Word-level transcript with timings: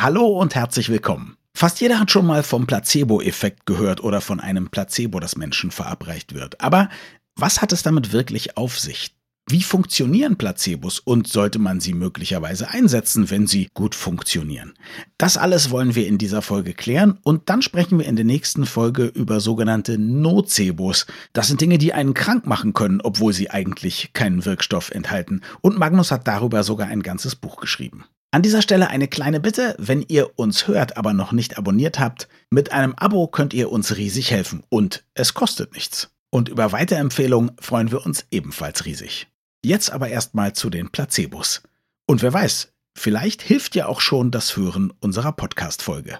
Hallo 0.00 0.28
und 0.28 0.54
herzlich 0.54 0.90
willkommen. 0.90 1.36
Fast 1.56 1.80
jeder 1.80 1.98
hat 1.98 2.12
schon 2.12 2.24
mal 2.24 2.44
vom 2.44 2.68
Placebo-Effekt 2.68 3.66
gehört 3.66 4.00
oder 4.00 4.20
von 4.20 4.38
einem 4.38 4.70
Placebo, 4.70 5.18
das 5.18 5.34
Menschen 5.34 5.72
verabreicht 5.72 6.34
wird. 6.34 6.60
Aber 6.60 6.88
was 7.34 7.60
hat 7.60 7.72
es 7.72 7.82
damit 7.82 8.12
wirklich 8.12 8.56
auf 8.56 8.78
sich? 8.78 9.16
Wie 9.50 9.64
funktionieren 9.64 10.36
Placebos 10.36 11.00
und 11.00 11.26
sollte 11.26 11.58
man 11.58 11.80
sie 11.80 11.94
möglicherweise 11.94 12.70
einsetzen, 12.70 13.28
wenn 13.28 13.48
sie 13.48 13.70
gut 13.74 13.96
funktionieren? 13.96 14.74
Das 15.16 15.36
alles 15.36 15.70
wollen 15.70 15.96
wir 15.96 16.06
in 16.06 16.16
dieser 16.16 16.42
Folge 16.42 16.74
klären 16.74 17.18
und 17.24 17.50
dann 17.50 17.60
sprechen 17.60 17.98
wir 17.98 18.06
in 18.06 18.14
der 18.14 18.24
nächsten 18.24 18.66
Folge 18.66 19.06
über 19.06 19.40
sogenannte 19.40 19.98
Nocebos. 19.98 21.06
Das 21.32 21.48
sind 21.48 21.60
Dinge, 21.60 21.78
die 21.78 21.92
einen 21.92 22.14
krank 22.14 22.46
machen 22.46 22.72
können, 22.72 23.00
obwohl 23.00 23.32
sie 23.32 23.50
eigentlich 23.50 24.12
keinen 24.12 24.44
Wirkstoff 24.44 24.92
enthalten. 24.92 25.40
Und 25.60 25.76
Magnus 25.76 26.12
hat 26.12 26.28
darüber 26.28 26.62
sogar 26.62 26.86
ein 26.86 27.02
ganzes 27.02 27.34
Buch 27.34 27.56
geschrieben. 27.56 28.04
An 28.30 28.42
dieser 28.42 28.60
Stelle 28.60 28.88
eine 28.88 29.08
kleine 29.08 29.40
Bitte, 29.40 29.74
wenn 29.78 30.04
ihr 30.06 30.38
uns 30.38 30.68
hört, 30.68 30.98
aber 30.98 31.14
noch 31.14 31.32
nicht 31.32 31.56
abonniert 31.56 31.98
habt, 31.98 32.28
mit 32.50 32.72
einem 32.72 32.94
Abo 32.94 33.26
könnt 33.26 33.54
ihr 33.54 33.72
uns 33.72 33.96
riesig 33.96 34.30
helfen 34.30 34.62
und 34.68 35.02
es 35.14 35.32
kostet 35.32 35.72
nichts. 35.72 36.10
Und 36.30 36.50
über 36.50 36.72
Weiterempfehlungen 36.72 37.52
freuen 37.58 37.90
wir 37.90 38.04
uns 38.04 38.26
ebenfalls 38.30 38.84
riesig. 38.84 39.28
Jetzt 39.64 39.90
aber 39.90 40.08
erstmal 40.08 40.52
zu 40.52 40.68
den 40.68 40.90
Placebos. 40.90 41.62
Und 42.06 42.20
wer 42.20 42.32
weiß, 42.34 42.70
vielleicht 42.94 43.40
hilft 43.40 43.74
ja 43.74 43.86
auch 43.86 44.02
schon 44.02 44.30
das 44.30 44.58
Hören 44.58 44.92
unserer 45.00 45.32
Podcast-Folge. 45.32 46.18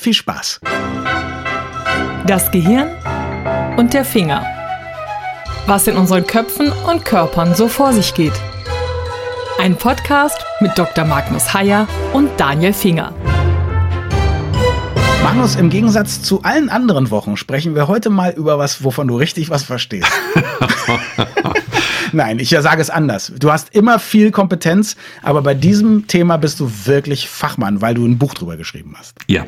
Viel 0.00 0.14
Spaß! 0.14 0.60
Das 2.26 2.50
Gehirn 2.50 2.88
und 3.76 3.92
der 3.92 4.06
Finger. 4.06 4.42
Was 5.66 5.86
in 5.86 5.98
unseren 5.98 6.26
Köpfen 6.26 6.72
und 6.72 7.04
Körpern 7.04 7.54
so 7.54 7.68
vor 7.68 7.92
sich 7.92 8.14
geht. 8.14 8.32
Ein 9.58 9.76
Podcast 9.76 10.38
mit 10.60 10.76
Dr. 10.76 11.04
Magnus 11.04 11.54
Heyer 11.54 11.86
und 12.12 12.30
Daniel 12.38 12.72
Finger. 12.72 13.14
Magnus, 15.22 15.54
im 15.56 15.70
Gegensatz 15.70 16.22
zu 16.22 16.42
allen 16.42 16.68
anderen 16.68 17.10
Wochen 17.10 17.36
sprechen 17.36 17.74
wir 17.74 17.86
heute 17.86 18.10
mal 18.10 18.32
über 18.32 18.58
was, 18.58 18.82
wovon 18.82 19.06
du 19.08 19.16
richtig 19.16 19.50
was 19.50 19.62
verstehst. 19.62 20.10
Nein, 22.12 22.38
ich 22.38 22.50
sage 22.50 22.82
es 22.82 22.90
anders. 22.90 23.32
Du 23.38 23.52
hast 23.52 23.74
immer 23.74 23.98
viel 23.98 24.30
Kompetenz, 24.32 24.96
aber 25.22 25.42
bei 25.42 25.54
diesem 25.54 26.08
Thema 26.08 26.38
bist 26.38 26.58
du 26.58 26.70
wirklich 26.84 27.28
Fachmann, 27.28 27.80
weil 27.80 27.94
du 27.94 28.04
ein 28.04 28.18
Buch 28.18 28.34
drüber 28.34 28.56
geschrieben 28.56 28.94
hast. 28.98 29.16
Ja. 29.28 29.46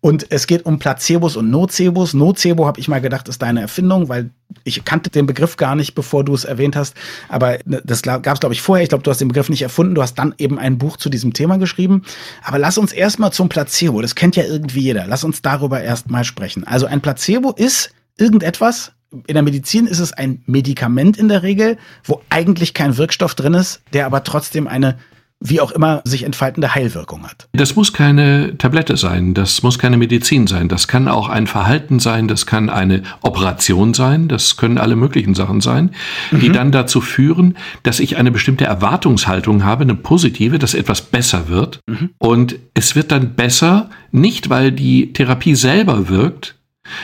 Und 0.00 0.26
es 0.30 0.46
geht 0.46 0.64
um 0.64 0.78
Placebos 0.78 1.36
und 1.36 1.50
Nocebos. 1.50 2.14
Nocebo 2.14 2.66
habe 2.66 2.80
ich 2.80 2.88
mal 2.88 3.00
gedacht, 3.00 3.28
ist 3.28 3.42
deine 3.42 3.60
Erfindung, 3.60 4.08
weil 4.08 4.30
ich 4.64 4.84
kannte 4.84 5.10
den 5.10 5.26
Begriff 5.26 5.56
gar 5.56 5.74
nicht, 5.74 5.94
bevor 5.94 6.24
du 6.24 6.34
es 6.34 6.44
erwähnt 6.44 6.76
hast. 6.76 6.94
Aber 7.28 7.58
das 7.64 8.02
gab 8.02 8.26
es, 8.26 8.40
glaube 8.40 8.54
ich, 8.54 8.62
vorher. 8.62 8.82
Ich 8.82 8.88
glaube, 8.88 9.02
du 9.02 9.10
hast 9.10 9.20
den 9.20 9.28
Begriff 9.28 9.48
nicht 9.48 9.62
erfunden. 9.62 9.94
Du 9.94 10.02
hast 10.02 10.14
dann 10.14 10.34
eben 10.38 10.58
ein 10.58 10.78
Buch 10.78 10.96
zu 10.96 11.08
diesem 11.08 11.32
Thema 11.32 11.58
geschrieben. 11.58 12.02
Aber 12.42 12.58
lass 12.58 12.78
uns 12.78 12.92
erstmal 12.92 13.32
zum 13.32 13.48
Placebo. 13.48 14.00
Das 14.02 14.14
kennt 14.14 14.36
ja 14.36 14.44
irgendwie 14.44 14.80
jeder. 14.80 15.06
Lass 15.06 15.24
uns 15.24 15.42
darüber 15.42 15.80
erstmal 15.82 16.24
sprechen. 16.24 16.64
Also 16.64 16.86
ein 16.86 17.00
Placebo 17.00 17.52
ist 17.52 17.90
irgendetwas, 18.16 18.92
in 19.26 19.34
der 19.34 19.42
Medizin 19.42 19.86
ist 19.86 20.00
es 20.00 20.12
ein 20.12 20.42
Medikament 20.46 21.16
in 21.16 21.28
der 21.28 21.42
Regel, 21.42 21.78
wo 22.04 22.20
eigentlich 22.28 22.74
kein 22.74 22.96
Wirkstoff 22.98 23.34
drin 23.34 23.54
ist, 23.54 23.80
der 23.92 24.06
aber 24.06 24.22
trotzdem 24.22 24.68
eine 24.68 24.98
wie 25.40 25.60
auch 25.60 25.70
immer 25.70 26.02
sich 26.04 26.24
entfaltende 26.24 26.74
Heilwirkung 26.74 27.24
hat. 27.24 27.48
Das 27.52 27.76
muss 27.76 27.92
keine 27.92 28.58
Tablette 28.58 28.96
sein, 28.96 29.34
das 29.34 29.62
muss 29.62 29.78
keine 29.78 29.96
Medizin 29.96 30.46
sein, 30.48 30.68
das 30.68 30.88
kann 30.88 31.06
auch 31.06 31.28
ein 31.28 31.46
Verhalten 31.46 32.00
sein, 32.00 32.26
das 32.26 32.44
kann 32.46 32.68
eine 32.68 33.02
Operation 33.22 33.94
sein, 33.94 34.26
das 34.26 34.56
können 34.56 34.78
alle 34.78 34.96
möglichen 34.96 35.34
Sachen 35.34 35.60
sein, 35.60 35.90
die 36.32 36.48
mhm. 36.48 36.54
dann 36.54 36.72
dazu 36.72 37.00
führen, 37.00 37.56
dass 37.84 38.00
ich 38.00 38.16
eine 38.16 38.32
bestimmte 38.32 38.64
Erwartungshaltung 38.64 39.64
habe, 39.64 39.84
eine 39.84 39.94
positive, 39.94 40.58
dass 40.58 40.74
etwas 40.74 41.02
besser 41.02 41.48
wird. 41.48 41.80
Mhm. 41.86 42.10
Und 42.18 42.56
es 42.74 42.96
wird 42.96 43.12
dann 43.12 43.34
besser, 43.34 43.90
nicht 44.10 44.50
weil 44.50 44.72
die 44.72 45.12
Therapie 45.12 45.54
selber 45.54 46.08
wirkt, 46.08 46.56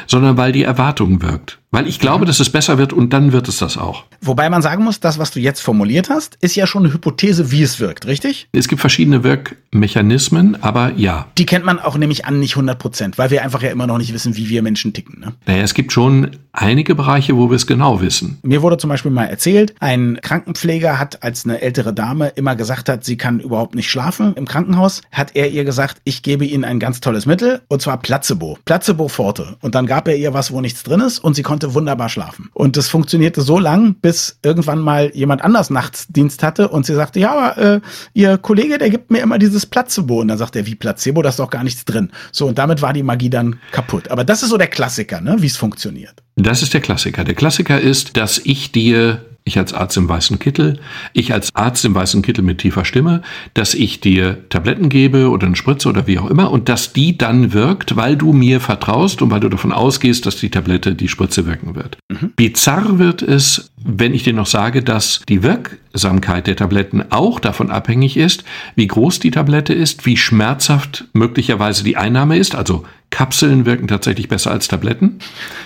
sondern 0.06 0.36
weil 0.36 0.52
die 0.52 0.64
Erwartung 0.64 1.22
wirkt. 1.22 1.58
Weil 1.74 1.88
ich 1.88 1.98
glaube, 1.98 2.24
mhm. 2.24 2.26
dass 2.28 2.38
es 2.38 2.50
besser 2.50 2.78
wird 2.78 2.92
und 2.92 3.12
dann 3.12 3.32
wird 3.32 3.48
es 3.48 3.58
das 3.58 3.76
auch. 3.76 4.04
Wobei 4.20 4.48
man 4.48 4.62
sagen 4.62 4.84
muss, 4.84 5.00
das, 5.00 5.18
was 5.18 5.32
du 5.32 5.40
jetzt 5.40 5.60
formuliert 5.60 6.08
hast, 6.08 6.38
ist 6.40 6.54
ja 6.54 6.68
schon 6.68 6.84
eine 6.84 6.94
Hypothese, 6.94 7.50
wie 7.50 7.62
es 7.62 7.80
wirkt, 7.80 8.06
richtig? 8.06 8.48
Es 8.52 8.68
gibt 8.68 8.80
verschiedene 8.80 9.24
Wirkmechanismen, 9.24 10.62
aber 10.62 10.92
ja. 10.96 11.26
Die 11.36 11.46
kennt 11.46 11.64
man 11.64 11.80
auch 11.80 11.98
nämlich 11.98 12.26
an 12.26 12.38
nicht 12.38 12.52
100 12.52 12.78
Prozent, 12.78 13.18
weil 13.18 13.30
wir 13.30 13.42
einfach 13.42 13.60
ja 13.60 13.70
immer 13.70 13.88
noch 13.88 13.98
nicht 13.98 14.14
wissen, 14.14 14.36
wie 14.36 14.48
wir 14.48 14.62
Menschen 14.62 14.92
ticken. 14.92 15.18
Ne? 15.20 15.32
Naja, 15.46 15.62
es 15.62 15.74
gibt 15.74 15.92
schon 15.92 16.30
einige 16.52 16.94
Bereiche, 16.94 17.36
wo 17.36 17.50
wir 17.50 17.56
es 17.56 17.66
genau 17.66 18.00
wissen. 18.00 18.38
Mir 18.42 18.62
wurde 18.62 18.78
zum 18.78 18.88
Beispiel 18.88 19.10
mal 19.10 19.24
erzählt, 19.24 19.74
ein 19.80 20.18
Krankenpfleger 20.22 20.98
hat, 20.98 21.22
als 21.24 21.44
eine 21.44 21.60
ältere 21.60 21.92
Dame 21.92 22.28
immer 22.28 22.54
gesagt 22.54 22.88
hat, 22.88 23.04
sie 23.04 23.16
kann 23.16 23.40
überhaupt 23.40 23.74
nicht 23.74 23.90
schlafen 23.90 24.34
im 24.36 24.46
Krankenhaus, 24.46 25.02
hat 25.10 25.32
er 25.34 25.50
ihr 25.50 25.64
gesagt, 25.64 26.00
ich 26.04 26.22
gebe 26.22 26.44
Ihnen 26.44 26.64
ein 26.64 26.78
ganz 26.78 27.00
tolles 27.00 27.26
Mittel, 27.26 27.62
und 27.68 27.82
zwar 27.82 27.98
Placebo. 27.98 28.58
Placebo 28.64 29.08
Forte. 29.08 29.56
Und 29.60 29.74
dann 29.74 29.86
gab 29.86 30.06
er 30.06 30.16
ihr 30.16 30.32
was, 30.32 30.52
wo 30.52 30.60
nichts 30.60 30.84
drin 30.84 31.00
ist, 31.00 31.18
und 31.18 31.34
sie 31.34 31.42
konnte 31.42 31.63
konnte 31.64 31.74
wunderbar 31.74 32.08
schlafen. 32.08 32.50
Und 32.52 32.76
das 32.76 32.88
funktionierte 32.88 33.42
so 33.42 33.58
lang, 33.58 33.94
bis 33.94 34.38
irgendwann 34.42 34.80
mal 34.80 35.10
jemand 35.14 35.42
anders 35.42 35.70
Nachtsdienst 35.70 36.42
hatte 36.42 36.68
und 36.68 36.84
sie 36.86 36.94
sagte, 36.94 37.20
ja, 37.20 37.32
aber 37.32 37.58
äh, 37.58 37.80
ihr 38.12 38.38
Kollege, 38.38 38.78
der 38.78 38.90
gibt 38.90 39.10
mir 39.10 39.20
immer 39.20 39.38
dieses 39.38 39.66
Placebo. 39.66 40.20
Und 40.20 40.28
dann 40.28 40.38
sagt 40.38 40.56
er, 40.56 40.66
wie 40.66 40.74
Placebo, 40.74 41.22
da 41.22 41.30
ist 41.30 41.38
doch 41.38 41.50
gar 41.50 41.64
nichts 41.64 41.84
drin. 41.84 42.10
So, 42.32 42.46
und 42.46 42.58
damit 42.58 42.82
war 42.82 42.92
die 42.92 43.02
Magie 43.02 43.30
dann 43.30 43.56
kaputt. 43.72 44.10
Aber 44.10 44.24
das 44.24 44.42
ist 44.42 44.50
so 44.50 44.58
der 44.58 44.68
Klassiker, 44.68 45.20
ne, 45.20 45.36
wie 45.38 45.46
es 45.46 45.56
funktioniert. 45.56 46.22
Das 46.36 46.62
ist 46.62 46.74
der 46.74 46.80
Klassiker. 46.80 47.24
Der 47.24 47.34
Klassiker 47.34 47.80
ist, 47.80 48.16
dass 48.16 48.40
ich 48.44 48.72
dir 48.72 49.24
ich 49.46 49.58
als 49.58 49.74
Arzt 49.74 49.96
im 49.98 50.08
weißen 50.08 50.38
Kittel, 50.38 50.80
ich 51.12 51.34
als 51.34 51.54
Arzt 51.54 51.84
im 51.84 51.94
weißen 51.94 52.22
Kittel 52.22 52.42
mit 52.42 52.58
tiefer 52.58 52.86
Stimme, 52.86 53.20
dass 53.52 53.74
ich 53.74 54.00
dir 54.00 54.48
Tabletten 54.48 54.88
gebe 54.88 55.28
oder 55.28 55.46
eine 55.46 55.56
Spritze 55.56 55.90
oder 55.90 56.06
wie 56.06 56.18
auch 56.18 56.30
immer 56.30 56.50
und 56.50 56.70
dass 56.70 56.94
die 56.94 57.18
dann 57.18 57.52
wirkt, 57.52 57.94
weil 57.94 58.16
du 58.16 58.32
mir 58.32 58.60
vertraust 58.60 59.20
und 59.20 59.30
weil 59.30 59.40
du 59.40 59.50
davon 59.50 59.72
ausgehst, 59.72 60.24
dass 60.24 60.36
die 60.36 60.48
Tablette, 60.48 60.94
die 60.94 61.08
Spritze 61.08 61.44
wirken 61.44 61.74
wird. 61.74 61.98
Mhm. 62.08 62.32
Bizarr 62.36 62.98
wird 62.98 63.20
es, 63.20 63.70
wenn 63.76 64.14
ich 64.14 64.22
dir 64.22 64.32
noch 64.32 64.46
sage, 64.46 64.82
dass 64.82 65.20
die 65.28 65.42
Wirksamkeit 65.42 66.46
der 66.46 66.56
Tabletten 66.56 67.04
auch 67.10 67.38
davon 67.38 67.70
abhängig 67.70 68.16
ist, 68.16 68.44
wie 68.76 68.86
groß 68.86 69.20
die 69.20 69.30
Tablette 69.30 69.74
ist, 69.74 70.06
wie 70.06 70.16
schmerzhaft 70.16 71.04
möglicherweise 71.12 71.84
die 71.84 71.98
Einnahme 71.98 72.38
ist, 72.38 72.54
also 72.54 72.84
Kapseln 73.10 73.66
wirken 73.66 73.88
tatsächlich 73.88 74.28
besser 74.28 74.50
als 74.50 74.68
Tabletten. 74.68 75.18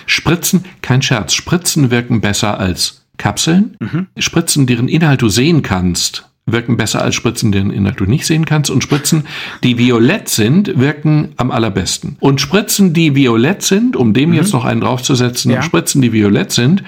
Spritzen, 0.05 0.65
kein 0.81 1.01
Scherz, 1.01 1.33
Spritzen 1.33 1.89
wirken 1.89 2.21
besser 2.21 2.59
als 2.59 2.98
Kapseln, 3.19 3.77
mhm. 3.79 4.07
Spritzen, 4.17 4.65
deren 4.65 4.87
Inhalt 4.87 5.21
du 5.21 5.29
sehen 5.29 5.61
kannst, 5.61 6.25
wirken 6.47 6.77
besser 6.77 7.03
als 7.03 7.13
Spritzen, 7.13 7.51
deren 7.51 7.69
Inhalt 7.69 7.99
du 7.99 8.05
nicht 8.05 8.25
sehen 8.25 8.45
kannst. 8.45 8.71
Und 8.71 8.81
Spritzen, 8.81 9.27
die 9.63 9.77
violett 9.77 10.29
sind, 10.29 10.79
wirken 10.79 11.33
am 11.37 11.51
allerbesten. 11.51 12.17
Und 12.19 12.41
Spritzen, 12.41 12.93
die 12.93 13.13
violett 13.13 13.61
sind, 13.61 13.95
um 13.95 14.13
dem 14.13 14.29
mhm. 14.29 14.35
jetzt 14.35 14.53
noch 14.53 14.65
einen 14.65 14.81
draufzusetzen, 14.81 15.51
ja. 15.51 15.61
Spritzen, 15.61 16.01
die 16.01 16.11
violett 16.11 16.51
sind, 16.51 16.83